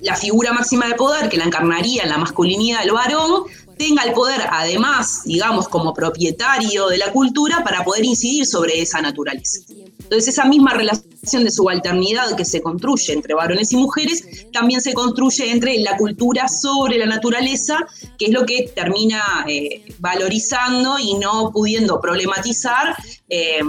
la 0.00 0.16
figura 0.16 0.52
máxima 0.52 0.88
de 0.88 0.94
poder, 0.94 1.28
que 1.28 1.36
la 1.36 1.44
encarnaría 1.44 2.02
en 2.02 2.08
la 2.08 2.18
masculinidad 2.18 2.80
del 2.80 2.92
varón, 2.92 3.44
tenga 3.82 4.04
el 4.04 4.12
poder, 4.12 4.40
además, 4.48 5.22
digamos, 5.24 5.66
como 5.66 5.92
propietario 5.92 6.86
de 6.86 6.98
la 6.98 7.10
cultura 7.10 7.64
para 7.64 7.82
poder 7.82 8.04
incidir 8.04 8.46
sobre 8.46 8.80
esa 8.80 9.00
naturaleza. 9.00 9.58
Entonces, 10.04 10.28
esa 10.28 10.44
misma 10.44 10.72
relación 10.72 11.42
de 11.42 11.50
subalternidad 11.50 12.36
que 12.36 12.44
se 12.44 12.62
construye 12.62 13.12
entre 13.12 13.34
varones 13.34 13.72
y 13.72 13.76
mujeres, 13.76 14.46
también 14.52 14.80
se 14.80 14.94
construye 14.94 15.50
entre 15.50 15.80
la 15.80 15.96
cultura 15.96 16.46
sobre 16.46 16.96
la 16.96 17.06
naturaleza, 17.06 17.76
que 18.18 18.26
es 18.26 18.30
lo 18.30 18.46
que 18.46 18.70
termina 18.72 19.20
eh, 19.48 19.82
valorizando 19.98 21.00
y 21.00 21.14
no 21.14 21.50
pudiendo 21.50 22.00
problematizar. 22.00 22.94
Eh, 23.28 23.62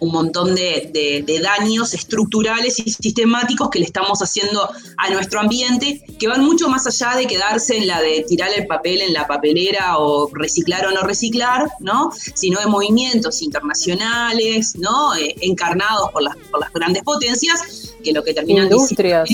un 0.00 0.12
montón 0.12 0.54
de, 0.54 1.40
daños 1.42 1.94
estructurales 1.94 2.78
y 2.78 2.90
sistemáticos 2.90 3.70
que 3.70 3.78
le 3.78 3.84
estamos 3.84 4.20
haciendo 4.20 4.68
a 4.96 5.10
nuestro 5.10 5.40
ambiente, 5.40 6.02
que 6.18 6.28
van 6.28 6.44
mucho 6.44 6.68
más 6.68 6.86
allá 6.86 7.16
de 7.16 7.26
quedarse 7.26 7.76
en 7.76 7.86
la 7.86 8.00
de 8.00 8.24
tirar 8.28 8.50
el 8.56 8.66
papel 8.66 9.00
en 9.00 9.12
la 9.12 9.26
papelera 9.26 9.98
o 9.98 10.30
reciclar 10.32 10.86
o 10.86 10.90
no 10.90 11.02
reciclar, 11.02 11.70
¿no? 11.80 12.10
sino 12.34 12.60
de 12.60 12.66
movimientos 12.66 13.42
internacionales, 13.42 14.74
¿no? 14.76 15.14
Eh, 15.14 15.34
encarnados 15.40 16.10
por 16.10 16.22
las, 16.22 16.36
por 16.50 16.60
las 16.60 16.72
grandes 16.72 17.02
potencias, 17.02 17.89
que 18.02 18.12
lo 18.12 18.22
que 18.22 18.34
terminan 18.34 18.64
Industrias. 18.64 19.28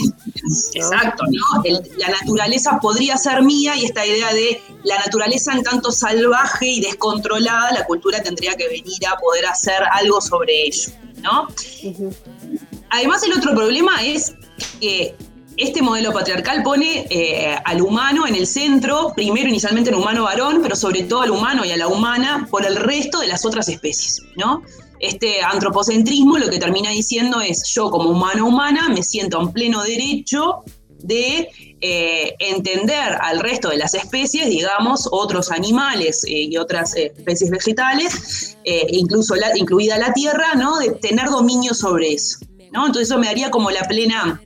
exacto, 0.75 1.25
¿no? 1.28 1.62
la 1.96 2.08
naturaleza 2.08 2.78
podría 2.80 3.16
ser 3.16 3.42
mía 3.42 3.76
y 3.76 3.85
esta 3.85 4.06
idea 4.06 4.32
de 4.32 4.61
la 4.85 4.99
naturaleza 4.99 5.52
en 5.52 5.62
tanto 5.62 5.90
salvaje 5.90 6.66
y 6.66 6.80
descontrolada, 6.80 7.73
la 7.73 7.85
cultura 7.85 8.23
tendría 8.23 8.54
que 8.54 8.68
venir 8.68 9.06
a 9.06 9.16
poder 9.16 9.46
hacer 9.46 9.82
algo 9.92 10.20
sobre 10.20 10.66
ello, 10.66 10.92
¿no? 11.23 11.49
Además, 12.90 13.23
el 13.25 13.32
otro 13.32 13.54
problema 13.54 14.04
es 14.04 14.35
que 14.80 15.14
este 15.56 15.80
modelo 15.80 16.12
patriarcal 16.12 16.62
pone 16.62 17.06
eh, 17.08 17.56
al 17.64 17.80
humano 17.80 18.26
en 18.26 18.35
el 18.35 18.46
centro, 18.46 19.12
primero 19.16 19.49
inicialmente 19.49 19.90
el 19.90 19.96
humano 19.96 20.25
varón, 20.25 20.61
pero 20.62 20.76
sobre 20.76 21.02
todo 21.04 21.23
al 21.23 21.30
humano 21.30 21.64
y 21.64 21.73
a 21.73 21.76
la 21.76 21.88
humana 21.88 22.46
por 22.50 22.66
el 22.66 22.76
resto 22.76 23.20
de 23.20 23.28
las 23.28 23.44
otras 23.46 23.68
especies, 23.68 24.20
¿no? 24.37 24.62
Este 25.00 25.43
antropocentrismo 25.43 26.38
lo 26.38 26.49
que 26.49 26.59
termina 26.59 26.91
diciendo 26.91 27.41
es 27.41 27.62
yo 27.75 27.91
como 27.91 28.11
humano 28.11 28.47
humana 28.47 28.88
me 28.88 29.03
siento 29.03 29.41
en 29.41 29.53
pleno 29.53 29.83
derecho 29.83 30.62
de 30.99 31.49
eh, 31.81 32.35
entender 32.38 33.17
al 33.21 33.41
resto 33.41 33.69
de 33.69 33.76
las 33.76 33.95
especies, 33.95 34.49
digamos, 34.49 35.09
otros 35.11 35.50
animales 35.50 36.25
eh, 36.25 36.49
y 36.50 36.57
otras 36.57 36.97
eh, 36.97 37.12
especies 37.17 37.50
vegetales, 37.50 38.57
incluso 38.88 39.37
la, 39.37 39.57
incluida 39.57 39.99
la 39.99 40.12
tierra, 40.12 40.55
¿no? 40.55 40.79
De 40.79 40.91
tener 40.93 41.26
dominio 41.26 41.75
sobre 41.75 42.15
eso, 42.15 42.38
¿no? 42.73 42.87
Entonces 42.87 43.09
eso 43.09 43.19
me 43.19 43.26
daría 43.26 43.50
como 43.50 43.71
la 43.71 43.83
plena, 43.83 44.41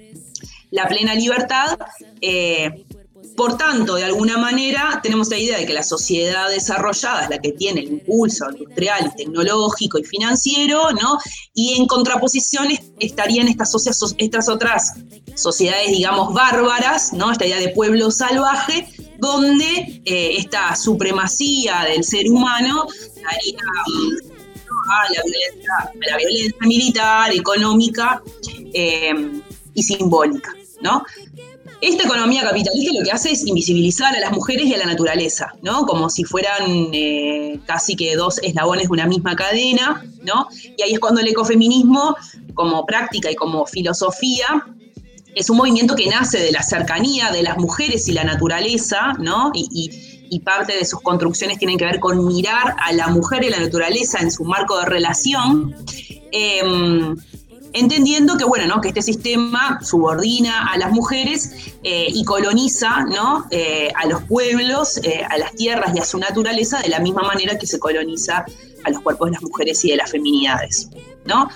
la 0.71 0.87
plena 0.89 1.15
libertad 1.15 1.79
por 3.37 3.57
tanto, 3.57 3.95
de 3.95 4.05
alguna 4.05 4.37
manera, 4.39 5.01
tenemos 5.03 5.29
la 5.31 5.39
idea 5.39 5.59
de 5.59 5.67
que 5.67 5.73
la 5.73 5.83
sociedad 5.83 6.49
desarrollada 6.51 7.25
es 7.25 7.31
la 7.31 7.39
que 7.39 7.53
tiene 7.53 7.81
el 7.81 7.89
impulso 7.89 8.51
industrial 8.51 9.13
tecnológico 9.17 9.99
y 9.99 10.05
financiero, 10.05 10.93
¿no? 10.93 11.19
Y 11.55 11.75
en 11.79 11.87
contraposición 11.87 12.69
estarían 12.99 13.49
estas, 13.49 13.73
estas 14.19 14.49
otras 14.49 14.95
sociedades, 15.35 15.91
digamos, 15.91 16.35
bárbaras, 16.35 17.13
¿no? 17.13 17.31
Esta 17.31 17.47
idea 17.47 17.59
de 17.59 17.69
pueblo 17.69 18.11
salvaje, 18.11 18.87
donde 19.19 20.03
eh, 20.05 20.37
esta 20.37 20.75
supremacía 20.77 21.85
del 21.85 22.05
ser 22.05 22.29
humano 22.29 22.87
daría 23.23 23.59
a 24.89 25.13
la 25.13 26.17
violencia, 26.17 26.57
militar, 26.61 27.33
económica 27.33 28.23
eh, 28.75 29.41
y 29.75 29.83
simbólica, 29.83 30.55
¿no? 30.81 31.05
Esta 31.81 32.05
economía 32.05 32.43
capitalista 32.43 32.93
lo 32.99 33.05
que 33.05 33.11
hace 33.11 33.33
es 33.33 33.47
invisibilizar 33.47 34.15
a 34.15 34.21
las 34.21 34.33
mujeres 34.33 34.67
y 34.67 34.75
a 34.75 34.79
la 34.79 34.87
naturaleza, 34.87 35.55
¿no? 35.63 35.87
Como 35.87 36.11
si 36.11 36.25
fueran 36.25 36.91
eh, 36.93 37.59
casi 37.67 37.97
que 37.97 38.17
dos 38.17 38.39
eslabones 38.43 38.89
de 38.89 38.93
una 38.93 39.07
misma 39.07 39.35
cadena, 39.35 40.05
¿no? 40.23 40.49
Y 40.77 40.83
ahí 40.83 40.93
es 40.93 41.01
cuando 41.01 41.21
el 41.21 41.29
ecofeminismo, 41.29 42.17
como 42.55 42.85
práctica 42.85 43.31
y 43.31 43.35
como 43.35 43.65
filosofía, 43.67 44.67
es 45.35 45.49
un 45.49 45.57
movimiento 45.57 45.95
que 45.95 46.07
nace 46.07 46.39
de 46.39 46.53
la 46.53 46.63
cercanía 46.63 47.31
de 47.31 47.43
las 47.43 47.57
mujeres 47.57 48.09
y 48.09 48.13
la 48.13 48.25
naturaleza, 48.25 49.15
¿no? 49.19 49.51
Y, 49.55 50.09
parte 50.45 50.75
de 50.75 50.85
sus 50.85 51.01
construcciones 51.03 51.59
tienen 51.59 51.77
que 51.77 51.85
ver 51.85 52.01
con 52.01 52.27
mirar 52.27 52.75
a 52.79 52.93
la 52.93 53.09
mujer 53.09 53.45
y 53.45 53.51
la 53.51 53.59
naturaleza 53.59 54.21
en 54.21 54.31
su 54.31 54.45
marco 54.45 54.79
de 54.79 54.87
relación. 54.87 55.75
Em, 56.33 57.17
entendiendo 57.73 58.37
que, 58.37 58.45
bueno, 58.45 58.67
¿no? 58.67 58.81
que 58.81 58.89
este 58.89 59.03
sistema 59.03 59.79
subordina 59.83 60.73
a 60.73 60.79
las 60.79 60.91
mujeres 60.93 61.53
eh, 61.83 62.07
y 62.09 62.25
coloniza 62.25 63.05
¿no? 63.05 63.47
Eh, 63.51 63.91
a 63.95 64.07
los 64.07 64.23
pueblos, 64.25 64.99
eh, 64.99 65.23
a 65.29 65.39
las 65.39 65.55
tierras 65.55 65.95
y 65.95 65.99
a 65.99 66.05
su 66.05 66.19
naturaleza 66.19 66.81
de 66.81 66.89
la 66.89 67.01
misma 67.01 67.23
manera 67.23 67.59
que 67.59 67.67
se 67.67 67.79
coloniza 67.79 68.45
a 68.85 68.91
los 68.91 69.01
cuerpos 69.03 69.29
de 69.29 69.33
las 69.33 69.43
mujeres 69.43 69.85
y 69.85 69.91
de 69.91 69.97
las 69.97 70.11
feminidades. 70.11 70.89
¿no? 71.25 71.49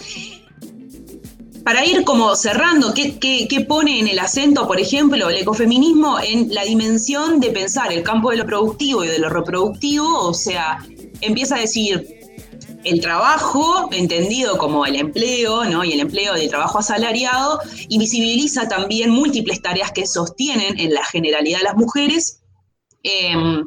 Para 1.65 1.85
ir 1.87 2.05
como 2.05 2.37
cerrando, 2.37 2.93
¿qué, 2.93 3.19
qué 3.19 3.61
pone 3.67 3.99
en 3.99 4.07
el 4.07 4.19
acento, 4.19 4.67
por 4.67 4.79
ejemplo, 4.79 5.31
el 5.31 5.39
ecofeminismo 5.39 6.19
en 6.21 6.53
la 6.53 6.63
dimensión 6.63 7.41
de 7.41 7.51
pensar 7.51 7.91
el 7.91 8.03
campo 8.03 8.31
de 8.31 8.37
lo 8.37 8.45
productivo 8.45 9.03
y 9.03 9.09
de 9.09 9.19
lo 9.19 9.31
reproductivo? 9.31 10.21
O 10.21 10.35
sea, 10.35 10.85
empieza 11.23 11.57
a 11.57 11.61
decir, 11.61 12.14
el 12.85 13.01
trabajo, 13.01 13.89
entendido 13.93 14.59
como 14.59 14.87
el 14.87 14.97
empleo, 14.97 15.65
¿no? 15.65 15.85
y 15.85 15.93
el 15.93 16.01
empleo 16.01 16.35
del 16.35 16.49
trabajo 16.49 16.79
asalariado, 16.79 17.61
invisibiliza 17.89 18.69
también 18.69 19.11
múltiples 19.11 19.63
tareas 19.63 19.93
que 19.93 20.07
sostienen 20.07 20.79
en 20.79 20.95
la 20.95 21.05
generalidad 21.05 21.61
las 21.63 21.77
mujeres 21.77 22.41
em, 23.03 23.67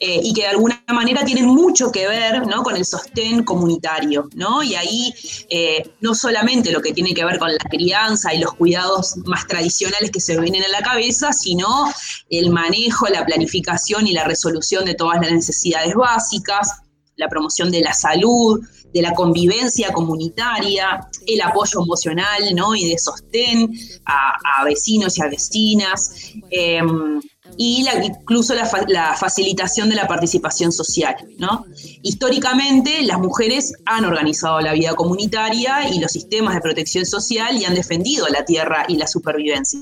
eh, 0.00 0.20
y 0.22 0.32
que 0.32 0.42
de 0.42 0.48
alguna 0.48 0.82
manera 0.88 1.24
tienen 1.24 1.46
mucho 1.46 1.92
que 1.92 2.08
ver 2.08 2.46
¿no? 2.46 2.62
con 2.62 2.76
el 2.76 2.84
sostén 2.84 3.44
comunitario. 3.44 4.28
¿no? 4.34 4.62
Y 4.62 4.74
ahí 4.74 5.14
eh, 5.48 5.90
no 6.00 6.14
solamente 6.14 6.72
lo 6.72 6.80
que 6.80 6.92
tiene 6.92 7.14
que 7.14 7.24
ver 7.24 7.38
con 7.38 7.52
la 7.52 7.68
crianza 7.70 8.34
y 8.34 8.38
los 8.38 8.54
cuidados 8.54 9.16
más 9.24 9.46
tradicionales 9.46 10.10
que 10.10 10.20
se 10.20 10.40
vienen 10.40 10.64
a 10.64 10.68
la 10.68 10.82
cabeza, 10.82 11.32
sino 11.32 11.92
el 12.30 12.50
manejo, 12.50 13.06
la 13.06 13.24
planificación 13.24 14.06
y 14.06 14.12
la 14.12 14.24
resolución 14.24 14.84
de 14.84 14.94
todas 14.94 15.20
las 15.20 15.30
necesidades 15.30 15.94
básicas, 15.94 16.82
la 17.16 17.28
promoción 17.28 17.70
de 17.70 17.80
la 17.80 17.92
salud, 17.92 18.60
de 18.92 19.02
la 19.02 19.14
convivencia 19.14 19.92
comunitaria, 19.92 21.08
el 21.26 21.40
apoyo 21.40 21.80
emocional 21.82 22.54
¿no? 22.54 22.74
y 22.74 22.88
de 22.88 22.98
sostén 22.98 23.70
a, 24.04 24.64
vecinos 24.64 25.18
y 25.18 25.22
a 25.22 25.28
vecinas, 25.28 26.32
em, 26.50 27.20
y 27.56 27.84
incluso 28.02 28.54
la, 28.54 28.70
la, 28.88 29.16
facilitación 29.16 29.88
de 29.88 29.96
la 29.96 30.06
participación 30.06 30.72
social. 30.72 31.16
¿no? 31.38 31.64
Históricamente, 32.02 33.02
las 33.02 33.18
mujeres 33.18 33.74
han 33.84 34.04
organizado 34.04 34.60
la 34.60 34.72
vida 34.72 34.94
comunitaria 34.94 35.88
y 35.88 35.98
los 35.98 36.12
sistemas 36.12 36.54
de 36.54 36.60
protección 36.60 37.06
social 37.06 37.56
y 37.56 37.64
han 37.64 37.74
defendido 37.74 38.26
la 38.28 38.44
tierra 38.44 38.84
y 38.88 38.96
la 38.96 39.06
supervivencia. 39.06 39.80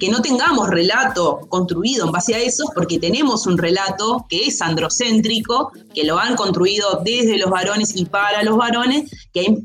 Que 0.00 0.08
no 0.08 0.22
tengamos 0.22 0.68
relato 0.68 1.40
construido 1.50 2.06
en 2.06 2.12
base 2.12 2.34
a 2.34 2.38
eso, 2.38 2.64
porque 2.74 2.98
tenemos 2.98 3.46
un 3.46 3.58
relato 3.58 4.24
que 4.30 4.46
es 4.46 4.62
androcéntrico, 4.62 5.70
que 5.94 6.04
lo 6.04 6.18
han 6.18 6.36
construido 6.36 7.02
desde 7.04 7.36
los 7.36 7.50
varones 7.50 7.94
y 7.94 8.06
para 8.06 8.42
los 8.42 8.56
varones, 8.56 9.10
que, 9.32 9.58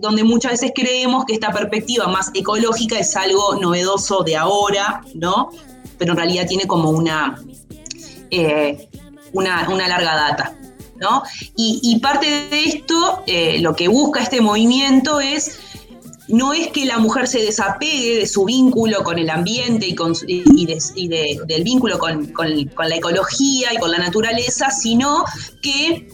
donde 0.00 0.24
muchas 0.24 0.52
veces 0.52 0.72
creemos 0.74 1.26
que 1.26 1.34
esta 1.34 1.52
perspectiva 1.52 2.06
más 2.06 2.30
ecológica 2.32 2.98
es 2.98 3.14
algo 3.16 3.56
novedoso 3.56 4.22
de 4.22 4.36
ahora, 4.36 5.02
¿no? 5.14 5.50
Pero 5.98 6.12
en 6.12 6.16
realidad 6.16 6.46
tiene 6.48 6.66
como 6.66 6.88
una, 6.88 7.38
eh, 8.30 8.88
una, 9.34 9.66
larga 9.88 10.14
data. 10.14 10.56
¿no? 10.96 11.22
Y, 11.56 11.98
parte 12.00 12.46
de 12.48 12.64
esto, 12.64 13.24
eh, 13.26 13.58
lo 13.60 13.74
que 13.74 13.88
busca 13.88 14.22
este 14.22 14.40
movimiento 14.40 15.20
es 15.20 15.58
no 16.28 16.52
es 16.52 16.68
que 16.68 16.84
la 16.84 16.98
mujer 16.98 17.26
se 17.26 17.40
desapegue 17.40 18.18
de 18.18 18.26
su 18.26 18.44
vínculo 18.44 19.02
con 19.02 19.18
el 19.18 19.28
ambiente 19.30 19.86
y, 19.86 19.94
con, 19.94 20.12
del 20.14 21.64
vínculo 21.64 21.98
con, 21.98 22.32
la 22.34 22.96
ecología 22.96 23.74
y 23.74 23.78
con 23.78 23.90
la 23.90 23.98
naturaleza, 23.98 24.70
sino 24.70 25.24
que 25.62 26.06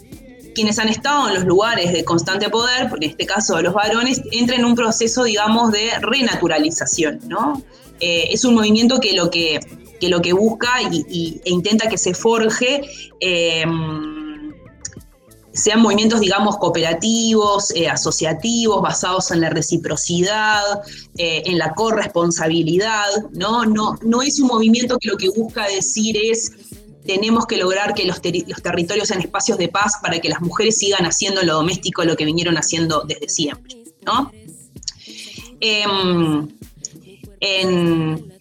quienes 0.54 0.78
han 0.78 0.88
estado 0.88 1.28
en 1.28 1.34
los 1.34 1.44
lugares 1.44 1.92
de 1.92 2.04
constante 2.04 2.48
poder, 2.48 2.90
en 2.96 3.02
este 3.02 3.26
caso 3.26 3.60
los 3.62 3.74
varones, 3.74 4.22
entren 4.32 4.60
en 4.60 4.66
un 4.66 4.74
proceso, 4.74 5.24
digamos, 5.24 5.70
de 5.70 5.90
renaturalización, 6.00 7.20
¿no? 7.28 7.62
Eh, 8.00 8.28
es 8.30 8.44
un 8.44 8.54
movimiento 8.54 8.98
que 9.00 9.12
lo 9.12 9.30
que, 9.30 9.60
lo 10.00 10.20
que 10.20 10.32
busca 10.32 10.82
y, 10.90 11.40
e 11.44 11.50
intenta 11.50 11.88
que 11.88 11.98
se 11.98 12.14
forje 12.14 12.80
eh, 13.20 13.64
sean 15.58 15.82
movimientos, 15.82 16.20
digamos, 16.20 16.56
cooperativos, 16.56 17.72
eh, 17.72 17.88
asociativos, 17.88 18.80
basados 18.80 19.30
en 19.32 19.40
la 19.40 19.50
reciprocidad, 19.50 20.62
eh, 21.16 21.42
en 21.46 21.58
la 21.58 21.74
corresponsabilidad, 21.74 23.08
¿no? 23.32 23.64
¿no? 23.64 23.98
No 24.02 24.22
es 24.22 24.38
un 24.38 24.46
movimiento 24.46 24.98
que 24.98 25.08
lo 25.08 25.16
que 25.16 25.28
busca 25.30 25.66
decir 25.66 26.16
es 26.16 26.52
tenemos 27.04 27.46
que 27.46 27.56
lograr 27.56 27.94
que 27.94 28.04
los, 28.04 28.20
territorios 28.20 29.08
sean 29.08 29.20
espacios 29.20 29.58
de 29.58 29.68
paz 29.68 29.94
para 30.02 30.20
que 30.20 30.28
las 30.28 30.42
mujeres 30.42 30.76
sigan 30.76 31.06
haciendo 31.06 31.42
lo 31.42 31.54
doméstico, 31.54 32.04
lo 32.04 32.16
que 32.16 32.24
vinieron 32.26 32.56
haciendo 32.56 33.02
desde 33.02 33.28
siempre, 33.28 33.82
¿no? 34.04 34.30
Em, 35.60 36.48
en, 37.40 38.37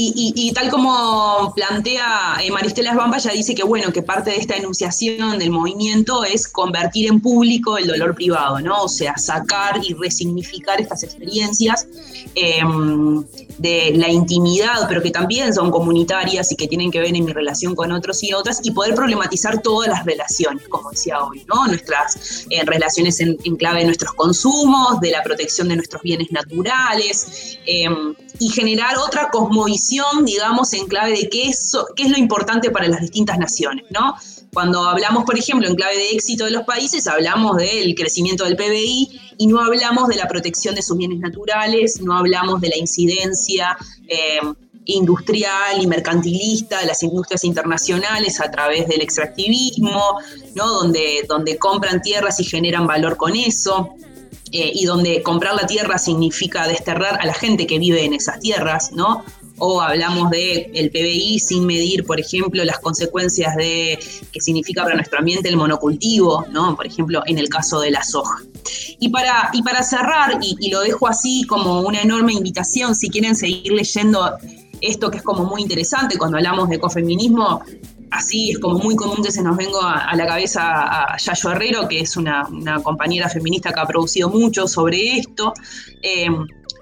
y, 0.00 0.52
tal 0.52 0.70
como 0.70 1.52
plantea 1.56 2.36
eh, 2.40 2.52
Maristela 2.52 2.92
Esbamba, 2.92 3.18
ya 3.18 3.32
dice 3.32 3.52
que 3.54 3.64
bueno, 3.64 3.92
que 3.92 4.02
parte 4.02 4.30
de 4.30 4.36
esta 4.36 4.54
enunciación 4.54 5.40
del 5.40 5.50
movimiento 5.50 6.24
es 6.24 6.46
convertir 6.46 7.08
en 7.08 7.20
público 7.20 7.76
el 7.76 7.88
dolor 7.88 8.14
privado, 8.14 8.60
¿no? 8.60 8.84
O 8.84 8.88
sea, 8.88 9.16
sacar 9.16 9.80
y 9.82 9.94
resignificar 9.94 10.80
estas 10.80 11.02
experiencias 11.02 11.88
em, 12.36 13.24
de 13.58 13.92
la 13.94 14.08
intimidad, 14.08 14.86
pero 14.88 15.02
que 15.02 15.10
también 15.10 15.52
son 15.52 15.70
comunitarias 15.70 16.50
y 16.52 16.56
que 16.56 16.68
tienen 16.68 16.90
que 16.90 17.00
ver 17.00 17.14
en 17.14 17.24
mi 17.24 17.32
relación 17.32 17.74
con 17.74 17.92
otros 17.92 18.22
y 18.22 18.32
otras, 18.32 18.60
y 18.62 18.70
poder 18.70 18.94
problematizar 18.94 19.60
todas 19.60 19.88
las 19.88 20.04
relaciones, 20.04 20.66
como 20.68 20.90
decía 20.90 21.22
hoy, 21.22 21.44
¿no? 21.48 21.66
Nuestras 21.66 22.46
eh, 22.50 22.64
relaciones 22.64 23.20
en, 23.20 23.36
clave 23.56 23.80
de 23.80 23.86
nuestros 23.86 24.12
consumos, 24.14 25.00
de 25.00 25.10
la 25.10 25.22
protección 25.22 25.68
de 25.68 25.76
nuestros 25.76 26.02
bienes 26.02 26.30
naturales, 26.30 27.58
em, 27.66 28.14
y 28.38 28.48
generar 28.50 28.96
otra 28.98 29.30
cosmovisión, 29.30 30.24
digamos, 30.24 30.72
en 30.72 30.86
clave 30.86 31.10
de 31.10 31.28
qué 31.28 31.48
es, 31.48 31.76
qué 31.96 32.04
es 32.04 32.10
lo 32.10 32.18
importante 32.18 32.70
para 32.70 32.86
las 32.86 33.00
distintas 33.00 33.38
naciones, 33.38 33.84
¿no? 33.90 34.14
Cuando 34.52 34.82
hablamos, 34.82 35.24
por 35.24 35.38
ejemplo, 35.38 35.68
en 35.68 35.74
clave 35.74 35.96
de 35.96 36.10
éxito 36.10 36.46
de 36.46 36.50
los 36.50 36.64
países, 36.64 37.06
hablamos 37.06 37.56
del 37.56 37.94
crecimiento 37.94 38.44
del 38.44 38.56
PBI 38.56 39.20
y 39.38 39.46
no 39.46 39.60
hablamos 39.60 40.08
de 40.08 40.16
la 40.16 40.26
protección 40.26 40.74
de 40.74 40.82
sus 40.82 40.96
bienes 40.96 41.18
naturales, 41.18 42.00
no 42.00 42.16
hablamos 42.16 42.60
de 42.60 42.68
la 42.68 42.76
incidencia 42.76 43.76
eh, 44.08 44.40
industrial 44.86 45.80
y 45.80 45.86
mercantilista 45.86 46.80
de 46.80 46.86
las 46.86 47.02
industrias 47.02 47.44
internacionales 47.44 48.40
a 48.40 48.50
través 48.50 48.88
del 48.88 49.02
extractivismo, 49.02 50.18
¿no? 50.54 50.66
donde, 50.66 51.24
donde 51.28 51.58
compran 51.58 52.00
tierras 52.00 52.40
y 52.40 52.44
generan 52.44 52.86
valor 52.86 53.16
con 53.16 53.36
eso. 53.36 53.94
Eh, 54.50 54.72
y 54.74 54.86
donde 54.86 55.22
comprar 55.22 55.54
la 55.54 55.66
tierra 55.66 55.98
significa 55.98 56.66
desterrar 56.66 57.20
a 57.20 57.26
la 57.26 57.34
gente 57.34 57.66
que 57.66 57.78
vive 57.78 58.04
en 58.04 58.14
esas 58.14 58.40
tierras, 58.40 58.92
¿no? 58.92 59.22
O 59.58 59.80
hablamos 59.80 60.30
de 60.30 60.70
el 60.74 60.90
PBI 60.90 61.38
sin 61.40 61.66
medir, 61.66 62.04
por 62.04 62.20
ejemplo, 62.20 62.64
las 62.64 62.78
consecuencias 62.78 63.56
de 63.56 63.98
que 64.32 64.40
significa 64.40 64.82
para 64.84 64.94
nuestro 64.94 65.18
ambiente 65.18 65.48
el 65.48 65.56
monocultivo, 65.56 66.44
¿no? 66.50 66.76
Por 66.76 66.86
ejemplo, 66.86 67.22
en 67.26 67.38
el 67.38 67.48
caso 67.48 67.80
de 67.80 67.90
la 67.90 68.02
soja. 68.02 68.38
Y 69.00 69.08
para, 69.08 69.50
y 69.52 69.62
para 69.62 69.82
cerrar, 69.82 70.38
y, 70.40 70.70
lo 70.70 70.80
dejo 70.80 71.08
así 71.08 71.44
como 71.44 71.80
una 71.80 72.02
enorme 72.02 72.32
invitación, 72.32 72.94
si 72.94 73.10
quieren 73.10 73.34
seguir 73.34 73.72
leyendo 73.72 74.36
esto 74.80 75.10
que 75.10 75.18
es 75.18 75.22
como 75.22 75.44
muy 75.44 75.62
interesante 75.62 76.18
cuando 76.18 76.36
hablamos 76.36 76.68
de 76.68 76.76
ecofeminismo, 76.76 77.62
así 78.10 78.52
es 78.52 78.58
como 78.58 78.78
muy 78.78 78.96
común 78.96 79.22
que 79.22 79.30
se 79.30 79.42
nos 79.42 79.56
venga 79.56 80.08
a, 80.08 80.14
la 80.16 80.26
cabeza 80.26 80.62
a 80.62 81.16
Yayo 81.16 81.50
Herrero, 81.50 81.88
que 81.88 82.00
es 82.00 82.16
una, 82.16 82.48
compañera 82.82 83.28
feminista 83.28 83.72
que 83.72 83.80
ha 83.80 83.86
producido 83.86 84.28
mucho 84.28 84.66
sobre 84.66 85.18
esto. 85.18 85.52
Eh, 86.02 86.28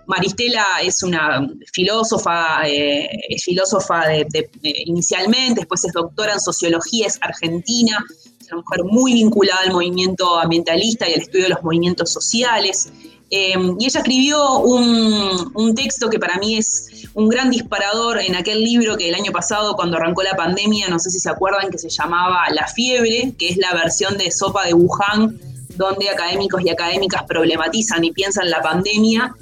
Maristela 0.06 0.64
es 0.82 1.02
una 1.02 1.46
filósofa, 1.72 2.66
eh, 2.66 3.08
es 3.28 3.42
filósofa 3.44 4.06
de, 4.06 4.48
inicialmente, 4.62 5.60
después 5.60 5.84
es 5.84 5.92
doctora 5.92 6.34
en 6.34 6.40
sociología, 6.40 7.06
es 7.06 7.18
argentina, 7.20 8.04
es 8.40 8.52
una 8.52 8.62
mujer 8.62 8.84
muy 8.84 9.14
vinculada 9.14 9.62
al 9.62 9.72
movimiento 9.72 10.38
ambientalista 10.38 11.08
y 11.08 11.14
al 11.14 11.20
estudio 11.20 11.44
de 11.44 11.50
los 11.50 11.62
movimientos 11.62 12.12
sociales. 12.12 12.90
Em, 13.28 13.76
y 13.80 13.86
ella 13.86 14.00
escribió 14.00 14.58
un, 14.60 15.74
texto 15.74 16.08
que 16.08 16.18
para 16.18 16.38
mí 16.38 16.56
es 16.56 17.08
un 17.14 17.28
gran 17.28 17.50
disparador 17.50 18.20
en 18.20 18.36
aquel 18.36 18.62
libro 18.62 18.96
que 18.96 19.08
el 19.08 19.14
año 19.14 19.32
pasado, 19.32 19.74
cuando 19.74 19.96
arrancó 19.96 20.22
la 20.22 20.36
pandemia, 20.36 20.88
no 20.88 20.98
sé 20.98 21.10
si 21.10 21.18
se 21.18 21.28
acuerdan, 21.28 21.70
que 21.70 21.78
se 21.78 21.90
llamaba 21.90 22.44
La 22.54 22.66
fiebre, 22.68 23.34
que 23.36 23.48
es 23.48 23.56
la 23.56 23.74
versión 23.74 24.16
de 24.16 24.30
Sopa 24.30 24.64
de 24.64 24.74
Wuhan, 24.74 25.38
donde 25.76 26.08
académicos 26.08 26.62
y 26.62 26.70
académicas 26.70 27.24
problematizan 27.24 28.04
y 28.04 28.12
piensan 28.12 28.48
la 28.48 28.62
pandemia. 28.62 29.34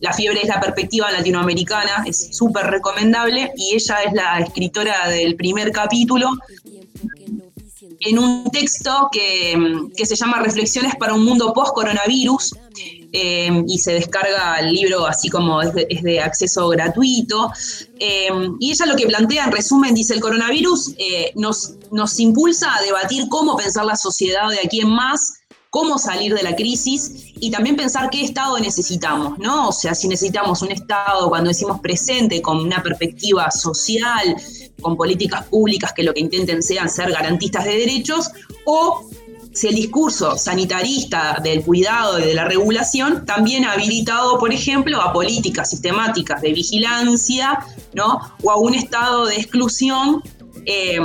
La 0.00 0.12
fiebre 0.12 0.42
es 0.42 0.48
la 0.48 0.60
perspectiva 0.60 1.10
latinoamericana, 1.10 2.04
es 2.06 2.36
súper 2.36 2.66
recomendable, 2.66 3.52
y 3.56 3.74
ella 3.74 3.96
es 4.06 4.12
la 4.12 4.38
escritora 4.40 5.08
del 5.08 5.34
primer 5.36 5.72
capítulo, 5.72 6.30
en 8.00 8.18
un 8.18 8.44
texto 8.50 9.08
que, 9.10 10.04
se 10.04 10.16
llama 10.16 10.40
Reflexiones 10.40 10.94
para 10.96 11.14
un 11.14 11.24
mundo 11.24 11.52
post-coronavirus 11.52 12.54
eh, 13.12 13.64
y 13.66 13.78
se 13.78 13.94
descarga 13.94 14.56
el 14.60 14.72
libro 14.72 15.06
así 15.06 15.28
como 15.28 15.62
es 15.62 15.72
de, 15.74 16.20
acceso 16.20 16.68
gratuito. 16.68 17.50
Eh, 17.98 18.28
y 18.60 18.70
ella 18.70 18.86
lo 18.86 18.96
que 18.96 19.06
plantea 19.06 19.44
en 19.44 19.52
resumen 19.52 19.94
dice, 19.94 20.14
el 20.14 20.20
coronavirus 20.20 20.94
eh, 20.98 21.32
nos, 21.34 21.74
nos 21.90 22.18
impulsa 22.20 22.74
a 22.74 22.82
debatir 22.82 23.28
cómo 23.28 23.56
pensar 23.56 23.84
la 23.84 23.96
sociedad 23.96 24.48
de 24.48 24.60
aquí 24.64 24.80
en 24.80 24.90
más 24.90 25.37
cómo 25.70 25.98
salir 25.98 26.34
de 26.34 26.42
la 26.42 26.56
crisis 26.56 27.32
y 27.40 27.50
también 27.50 27.76
pensar 27.76 28.08
qué 28.10 28.24
Estado 28.24 28.58
necesitamos, 28.58 29.38
¿no? 29.38 29.68
O 29.68 29.72
sea, 29.72 29.94
si 29.94 30.08
necesitamos 30.08 30.62
un 30.62 30.72
Estado, 30.72 31.28
cuando 31.28 31.48
decimos 31.48 31.80
presente, 31.80 32.40
con 32.40 32.58
una 32.58 32.82
perspectiva 32.82 33.50
social, 33.50 34.36
con 34.80 34.96
políticas 34.96 35.44
públicas 35.44 35.92
que 35.92 36.02
lo 36.02 36.14
que 36.14 36.20
intenten 36.20 36.62
sean 36.62 36.88
ser 36.88 37.12
garantistas 37.12 37.64
de 37.64 37.76
derechos, 37.76 38.30
o 38.64 39.08
si 39.52 39.66
el 39.66 39.74
discurso 39.74 40.38
sanitarista 40.38 41.38
del 41.42 41.62
cuidado 41.62 42.18
y 42.18 42.22
de 42.22 42.34
la 42.34 42.44
regulación 42.44 43.26
también 43.26 43.64
ha 43.64 43.72
habilitado, 43.72 44.38
por 44.38 44.52
ejemplo, 44.52 45.00
a 45.02 45.12
políticas 45.12 45.70
sistemáticas 45.70 46.40
de 46.40 46.52
vigilancia, 46.52 47.58
¿no? 47.92 48.20
O 48.42 48.50
a 48.50 48.56
un 48.56 48.74
estado 48.74 49.26
de 49.26 49.36
exclusión. 49.36 50.22
Eh, 50.64 50.98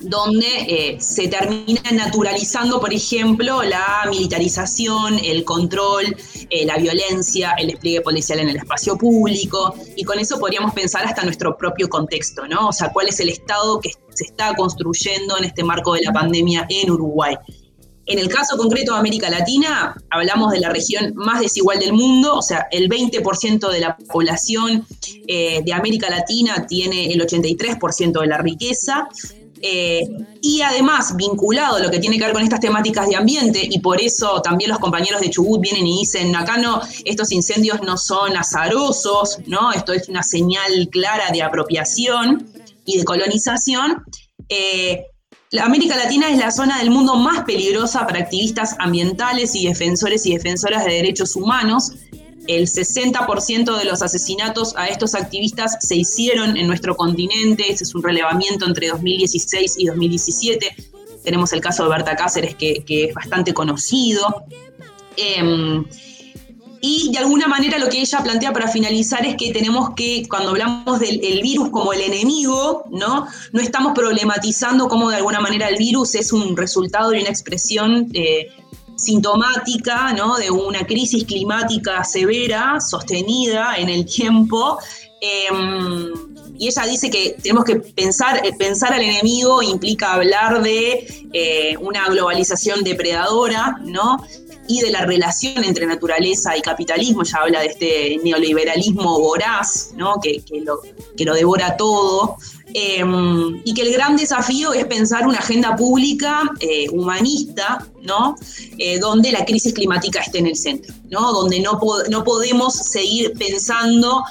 donde 0.00 0.46
eh, 0.46 0.96
se 1.00 1.28
termina 1.28 1.82
naturalizando, 1.92 2.80
por 2.80 2.92
ejemplo, 2.92 3.62
la 3.62 4.06
militarización, 4.10 5.18
el 5.22 5.44
control, 5.44 6.16
eh, 6.50 6.66
la 6.66 6.76
violencia, 6.76 7.54
el 7.58 7.68
despliegue 7.68 8.00
policial 8.00 8.40
en 8.40 8.50
el 8.50 8.56
espacio 8.56 8.96
público, 8.96 9.74
y 9.96 10.04
con 10.04 10.18
eso 10.18 10.38
podríamos 10.38 10.74
pensar 10.74 11.04
hasta 11.04 11.22
nuestro 11.22 11.56
propio 11.56 11.88
contexto, 11.88 12.46
¿no? 12.46 12.68
O 12.68 12.72
sea, 12.72 12.90
cuál 12.92 13.08
es 13.08 13.20
el 13.20 13.28
Estado 13.28 13.80
que 13.80 13.90
se 14.10 14.24
está 14.24 14.54
construyendo 14.54 15.38
en 15.38 15.44
este 15.44 15.64
marco 15.64 15.94
de 15.94 16.02
la 16.02 16.12
pandemia 16.12 16.66
en 16.68 16.90
Uruguay. 16.90 17.36
En 18.06 18.18
el 18.18 18.28
caso 18.28 18.58
concreto 18.58 18.92
de 18.92 18.98
América 18.98 19.30
Latina, 19.30 19.96
hablamos 20.10 20.52
de 20.52 20.60
la 20.60 20.68
región 20.68 21.14
más 21.14 21.40
desigual 21.40 21.78
del 21.78 21.94
mundo, 21.94 22.34
o 22.34 22.42
sea, 22.42 22.66
el 22.70 22.90
20% 22.90 23.70
de 23.70 23.80
la 23.80 23.96
población 23.96 24.86
eh, 25.26 25.62
de 25.64 25.72
América 25.72 26.10
Latina 26.10 26.66
tiene 26.66 27.10
el 27.12 27.20
83% 27.22 28.20
de 28.20 28.26
la 28.26 28.38
riqueza, 28.38 29.08
eh, 29.60 30.06
y 30.40 30.60
además, 30.60 31.16
vinculado 31.16 31.76
a 31.76 31.80
lo 31.80 31.90
que 31.90 31.98
tiene 31.98 32.18
que 32.18 32.24
ver 32.24 32.32
con 32.32 32.42
estas 32.42 32.60
temáticas 32.60 33.08
de 33.08 33.16
ambiente, 33.16 33.60
y 33.62 33.78
por 33.78 34.00
eso 34.00 34.40
también 34.42 34.70
los 34.70 34.78
compañeros 34.78 35.20
de 35.20 35.30
Chubut 35.30 35.60
vienen 35.60 35.86
y 35.86 36.00
dicen, 36.00 36.34
acá 36.36 36.58
no, 36.58 36.80
estos 37.04 37.32
incendios 37.32 37.80
no 37.82 37.96
son 37.96 38.36
azarosos, 38.36 39.38
¿no? 39.46 39.72
Esto 39.72 39.92
es 39.92 40.08
una 40.08 40.22
señal 40.22 40.88
clara 40.90 41.30
de 41.32 41.42
apropiación 41.42 42.46
y 42.84 42.98
de 42.98 43.04
colonización. 43.04 44.04
Eh, 44.48 45.04
América 45.60 45.96
Latina 45.96 46.30
es 46.30 46.38
la 46.38 46.50
zona 46.50 46.78
del 46.78 46.90
mundo 46.90 47.16
más 47.16 47.44
peligrosa 47.44 48.06
para 48.06 48.20
activistas 48.20 48.74
ambientales 48.78 49.54
y 49.54 49.66
defensores 49.66 50.26
y 50.26 50.34
defensoras 50.34 50.84
de 50.84 50.92
derechos 50.92 51.36
humanos, 51.36 51.92
el 52.46 52.66
60% 52.66 53.78
de 53.78 53.84
los 53.84 54.02
asesinatos 54.02 54.74
a 54.76 54.88
estos 54.88 55.14
activistas 55.14 55.76
se 55.80 55.96
hicieron 55.96 56.56
en 56.56 56.66
nuestro 56.66 56.96
continente, 56.96 57.70
ese 57.70 57.84
es 57.84 57.94
un 57.94 58.02
relevamiento 58.02 58.66
entre 58.66 58.88
2016 58.88 59.76
y 59.78 59.86
2017. 59.86 60.76
Tenemos 61.22 61.52
el 61.52 61.60
caso 61.60 61.84
de 61.84 61.90
Berta 61.90 62.16
Cáceres, 62.16 62.54
que, 62.54 62.84
es 62.86 63.14
bastante 63.14 63.54
conocido. 63.54 64.44
Em, 65.16 65.84
y 66.86 67.10
de 67.12 67.18
alguna 67.18 67.48
manera 67.48 67.78
lo 67.78 67.88
que 67.88 67.98
ella 67.98 68.22
plantea 68.22 68.52
para 68.52 68.68
finalizar 68.68 69.24
es 69.24 69.36
que 69.36 69.54
tenemos 69.54 69.94
que, 69.96 70.28
cuando 70.28 70.50
hablamos 70.50 71.00
del 71.00 71.40
virus 71.40 71.70
como 71.70 71.94
el 71.94 72.02
enemigo, 72.02 72.84
¿no? 72.90 73.26
No 73.52 73.60
estamos 73.62 73.94
problematizando 73.94 74.86
cómo 74.86 75.08
de 75.08 75.16
alguna 75.16 75.40
manera 75.40 75.70
el 75.70 75.78
virus 75.78 76.14
es 76.14 76.30
un 76.30 76.54
resultado 76.54 77.14
y 77.14 77.20
una 77.20 77.30
expresión 77.30 78.10
eh, 78.12 78.48
sintomática 78.96 80.12
¿no? 80.12 80.36
de 80.36 80.50
una 80.50 80.86
crisis 80.86 81.24
climática 81.24 82.04
severa, 82.04 82.80
sostenida 82.80 83.76
en 83.76 83.88
el 83.88 84.06
tiempo. 84.06 84.78
Em, 85.20 86.12
y 86.58 86.68
ella 86.68 86.82
dice 86.86 87.10
que 87.10 87.36
tenemos 87.42 87.64
que 87.64 87.76
pensar, 87.76 88.44
eh, 88.46 88.52
pensar 88.56 88.92
al 88.92 89.02
enemigo 89.02 89.62
implica 89.62 90.12
hablar 90.12 90.62
de 90.62 91.06
eh, 91.32 91.76
una 91.80 92.08
globalización 92.08 92.84
depredadora, 92.84 93.78
¿no? 93.82 94.24
Y 94.68 94.80
de 94.80 94.90
la 94.90 95.04
relación 95.04 95.64
entre 95.64 95.86
naturaleza 95.86 96.56
y 96.56 96.62
capitalismo, 96.62 97.22
ya 97.22 97.38
habla 97.38 97.60
de 97.60 97.66
este 97.66 98.20
neoliberalismo 98.22 99.20
voraz, 99.20 99.90
¿no? 99.96 100.20
que, 100.22 100.42
lo, 100.62 100.80
que 101.16 101.24
lo 101.24 101.34
devora 101.34 101.76
todo, 101.76 102.36
em, 102.72 103.60
y 103.64 103.74
que 103.74 103.82
el 103.82 103.92
gran 103.92 104.16
desafío 104.16 104.72
es 104.72 104.84
pensar 104.86 105.26
una 105.26 105.38
agenda 105.38 105.76
pública 105.76 106.42
eh, 106.60 106.88
humanista, 106.90 107.86
¿no? 108.02 108.36
Eh, 108.78 108.98
donde 108.98 109.32
la 109.32 109.44
crisis 109.44 109.72
climática 109.72 110.20
esté 110.20 110.38
en 110.38 110.46
el 110.46 110.56
centro, 110.56 110.94
¿no? 111.10 111.32
donde 111.32 111.60
no, 111.60 111.80
no 112.10 112.24
podemos 112.24 112.74
seguir 112.74 113.32
pensando 113.38 114.24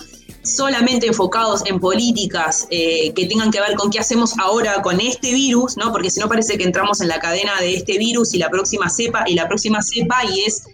solamente 0.43 1.07
enfocados 1.07 1.63
en 1.65 1.79
políticas 1.79 2.67
eh, 2.69 3.13
que 3.13 3.25
tengan 3.27 3.51
que 3.51 3.59
ver 3.61 3.75
con 3.75 3.89
qué 3.89 3.99
hacemos 3.99 4.37
ahora 4.37 4.81
con 4.81 4.99
este 4.99 5.33
virus, 5.33 5.77
¿no? 5.77 5.91
Porque 5.91 6.09
si 6.09 6.19
no 6.19 6.27
parece 6.27 6.57
que 6.57 6.63
entramos 6.63 7.01
en 7.01 7.07
la 7.07 7.19
cadena 7.19 7.59
de 7.59 7.75
este 7.75 7.97
virus 7.97 8.33
y 8.33 8.37
la 8.37 8.49
próxima 8.49 8.89
cepa 8.89 9.23
y 9.27 9.35
la 9.35 9.47
próxima 9.47 9.81
cepa 9.81 10.23
y 10.25 10.41
es 10.41 10.65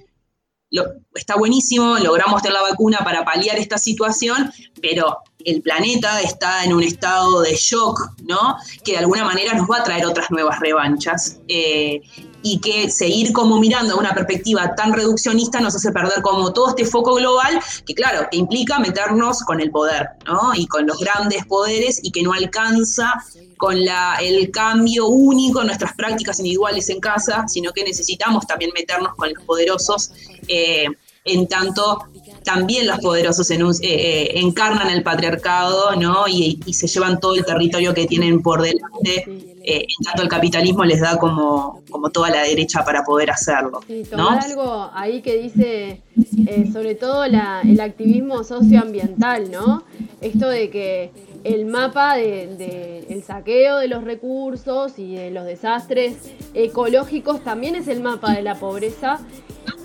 está 1.15 1.35
buenísimo, 1.35 1.97
logramos 1.97 2.41
tener 2.41 2.53
la 2.53 2.61
vacuna 2.61 2.99
para 3.03 3.25
paliar 3.25 3.57
esta 3.57 3.77
situación, 3.77 4.51
pero 4.81 5.17
el 5.43 5.61
planeta 5.61 6.21
está 6.21 6.63
en 6.63 6.73
un 6.73 6.83
estado 6.83 7.41
de 7.41 7.55
shock, 7.55 8.11
¿no? 8.23 8.55
Que 8.83 8.93
de 8.93 8.97
alguna 8.99 9.23
manera 9.23 9.53
nos 9.53 9.69
va 9.69 9.77
a 9.77 9.83
traer 9.83 10.05
otras 10.05 10.29
nuevas 10.29 10.59
revanchas. 10.59 11.39
Eh, 11.47 12.01
y 12.41 12.59
que 12.59 12.89
seguir 12.89 13.33
como 13.33 13.59
mirando 13.59 13.95
a 13.95 13.97
una 13.97 14.13
perspectiva 14.13 14.75
tan 14.75 14.93
reduccionista 14.93 15.59
nos 15.59 15.75
hace 15.75 15.91
perder 15.91 16.21
como 16.21 16.53
todo 16.53 16.69
este 16.69 16.85
foco 16.85 17.15
global, 17.15 17.59
que 17.85 17.93
claro, 17.93 18.27
que 18.31 18.37
implica 18.37 18.79
meternos 18.79 19.41
con 19.43 19.59
el 19.59 19.71
poder, 19.71 20.09
¿no? 20.25 20.53
Y 20.55 20.67
con 20.67 20.87
los 20.87 20.99
grandes 20.99 21.45
poderes 21.45 21.99
y 22.03 22.11
que 22.11 22.23
no 22.23 22.33
alcanza 22.33 23.13
con 23.57 23.83
la, 23.83 24.15
el 24.21 24.51
cambio 24.51 25.07
único 25.07 25.61
en 25.61 25.67
nuestras 25.67 25.93
prácticas 25.93 26.39
individuales 26.39 26.89
en 26.89 26.99
casa, 26.99 27.45
sino 27.47 27.73
que 27.73 27.83
necesitamos 27.83 28.47
también 28.47 28.71
meternos 28.73 29.15
con 29.15 29.33
los 29.33 29.43
poderosos, 29.43 30.11
eh, 30.47 30.85
en 31.25 31.47
tanto 31.47 32.07
también 32.43 32.87
los 32.87 32.99
poderosos 32.99 33.51
eh, 33.51 33.57
eh, 33.81 34.39
encarnan 34.39 34.89
el 34.89 35.03
patriarcado, 35.03 35.95
¿no? 35.97 36.27
Y, 36.27 36.59
y, 36.65 36.73
se 36.73 36.87
llevan 36.87 37.19
todo 37.19 37.35
el 37.35 37.45
territorio 37.45 37.93
que 37.93 38.07
tienen 38.07 38.41
por 38.41 38.61
delante 38.61 39.58
eh, 39.63 39.85
tanto 40.03 40.23
el 40.23 40.29
capitalismo 40.29 40.83
les 40.83 41.01
da 41.01 41.17
como, 41.17 41.81
como 41.89 42.09
toda 42.09 42.29
la 42.29 42.43
derecha 42.43 42.83
para 42.83 43.03
poder 43.03 43.31
hacerlo. 43.31 43.81
Sí, 43.87 44.03
tomar 44.09 44.39
algo 44.43 44.89
ahí 44.93 45.21
que 45.21 45.37
dice 45.37 46.01
eh, 46.47 46.69
sobre 46.71 46.95
todo 46.95 47.23
el 47.25 47.35
activismo 47.79 48.43
socioambiental, 48.43 49.51
¿no? 49.51 49.83
Esto 50.21 50.49
de 50.49 50.69
que 50.69 51.11
el 51.43 51.65
mapa 51.65 52.15
del 52.15 52.57
de, 52.57 53.05
el 53.09 53.23
saqueo 53.23 53.77
de 53.77 53.87
los 53.87 54.03
recursos 54.03 54.99
y 54.99 55.15
de 55.15 55.31
los 55.31 55.45
desastres 55.45 56.31
ecológicos 56.53 57.43
también 57.43 57.75
es 57.75 57.87
el 57.87 58.01
mapa 58.01 58.33
de 58.33 58.41
la 58.41 58.55
pobreza 58.55 59.19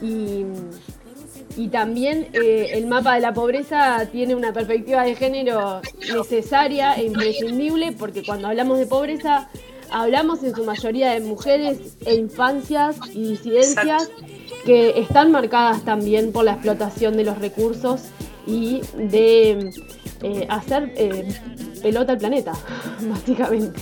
y 0.02 0.44
y 1.56 1.68
también 1.68 2.28
eh, 2.32 2.70
el 2.72 2.86
mapa 2.86 3.14
de 3.14 3.20
la 3.20 3.32
pobreza 3.32 4.06
tiene 4.10 4.34
una 4.34 4.52
perspectiva 4.52 5.04
de 5.04 5.14
género 5.14 5.80
necesaria 6.12 6.94
e 6.94 7.04
imprescindible 7.04 7.92
porque 7.92 8.22
cuando 8.24 8.48
hablamos 8.48 8.78
de 8.78 8.86
pobreza 8.86 9.48
hablamos 9.90 10.42
en 10.42 10.54
su 10.54 10.64
mayoría 10.64 11.12
de 11.12 11.20
mujeres 11.20 11.96
e 12.04 12.14
infancias 12.14 12.96
y 13.12 13.28
disidencias 13.28 14.10
que 14.64 14.98
están 14.98 15.30
marcadas 15.30 15.84
también 15.84 16.32
por 16.32 16.44
la 16.44 16.52
explotación 16.52 17.16
de 17.16 17.24
los 17.24 17.38
recursos 17.38 18.00
y 18.46 18.80
de 18.96 19.70
eh, 20.22 20.46
hacer 20.48 20.92
eh, 20.96 21.28
pelota 21.82 22.12
al 22.12 22.18
planeta, 22.18 22.52
básicamente. 23.08 23.80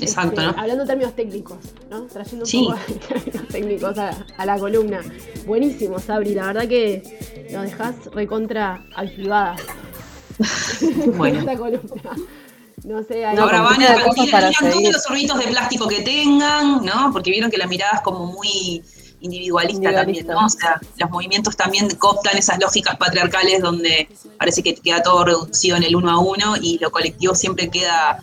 Exacto, 0.00 0.40
este, 0.40 0.60
Hablando 0.60 0.82
en 0.82 0.88
términos 0.88 1.14
técnicos, 1.14 1.58
¿no? 1.90 2.02
Trayendo 2.06 2.44
un 2.44 2.64
poco 2.64 2.78
de 2.88 2.94
términos 2.94 3.48
técnicos 3.48 3.98
a, 3.98 4.46
la 4.46 4.58
columna. 4.58 5.00
Buenísimo, 5.46 5.98
Sabri, 5.98 6.34
la 6.34 6.46
verdad 6.46 6.68
que 6.68 7.48
nos 7.50 7.64
dejas 7.64 7.94
recontra 8.12 8.84
activadas. 8.94 9.60
Bueno. 11.16 11.40
Esta 11.40 11.56
columna. 11.56 12.16
No 12.84 13.02
sé, 13.04 13.24
hay 13.24 13.36
Ahora 13.36 13.60
van 13.60 13.82
a 13.82 13.96
todos 14.02 14.82
los 14.82 15.02
sorbitos 15.04 15.38
de 15.38 15.46
plástico 15.48 15.86
que 15.86 16.00
tengan, 16.00 16.84
¿no? 16.84 17.10
Porque 17.12 17.30
vieron 17.30 17.50
que 17.50 17.58
la 17.58 17.66
mirada 17.66 17.92
es 17.96 18.00
como 18.00 18.26
muy 18.26 18.82
individualista, 19.20 19.92
también, 19.92 20.26
¿no? 20.26 20.46
O 20.46 20.48
sea, 20.48 20.80
los 20.96 21.10
movimientos 21.10 21.56
también 21.56 21.88
cooptan 21.90 22.36
esas 22.36 22.58
lógicas 22.58 22.96
patriarcales 22.96 23.60
donde 23.62 24.08
parece 24.36 24.64
que 24.64 24.74
queda 24.74 25.00
todo 25.02 25.24
reducido 25.24 25.76
en 25.76 25.84
el 25.84 25.94
uno 25.94 26.10
a 26.10 26.18
uno 26.18 26.56
y 26.60 26.78
lo 26.78 26.90
colectivo 26.90 27.34
siempre 27.36 27.70
queda 27.70 28.20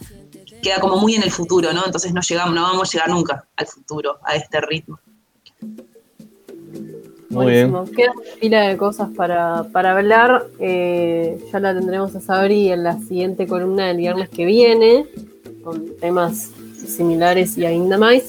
queda 0.62 0.80
como 0.80 0.98
muy 0.98 1.16
en 1.16 1.24
el 1.24 1.32
futuro, 1.32 1.72
¿no? 1.72 1.86
Entonces 1.86 2.14
no 2.14 2.22
llegamos, 2.22 2.54
no 2.54 2.64
vamos 2.64 2.90
a 2.90 2.92
llegar 2.92 3.10
nunca 3.10 3.48
al 3.56 3.68
futuro, 3.68 4.20
a 4.26 4.36
este 4.36 4.60
ritmo. 4.60 5.00
Muy 7.30 7.46
bien. 7.48 7.74
Queda 7.96 8.12
pila 8.40 8.68
de 8.68 8.78
cosas 8.78 9.10
para, 9.16 9.60
hablar. 9.74 10.48
Eh, 10.60 11.40
ya 11.52 11.60
la 11.60 11.74
tendremos 11.74 12.16
a 12.16 12.22
Sabri 12.22 12.72
en 12.72 12.84
la 12.84 12.98
siguiente 13.00 13.48
columna 13.48 13.88
del 13.88 13.98
viernes 13.98 14.30
que 14.30 14.46
viene, 14.46 15.06
con 15.64 15.96
temas 15.98 16.52
similares 16.88 17.58
y 17.58 17.66
ainda 17.66 17.98
más. 17.98 18.24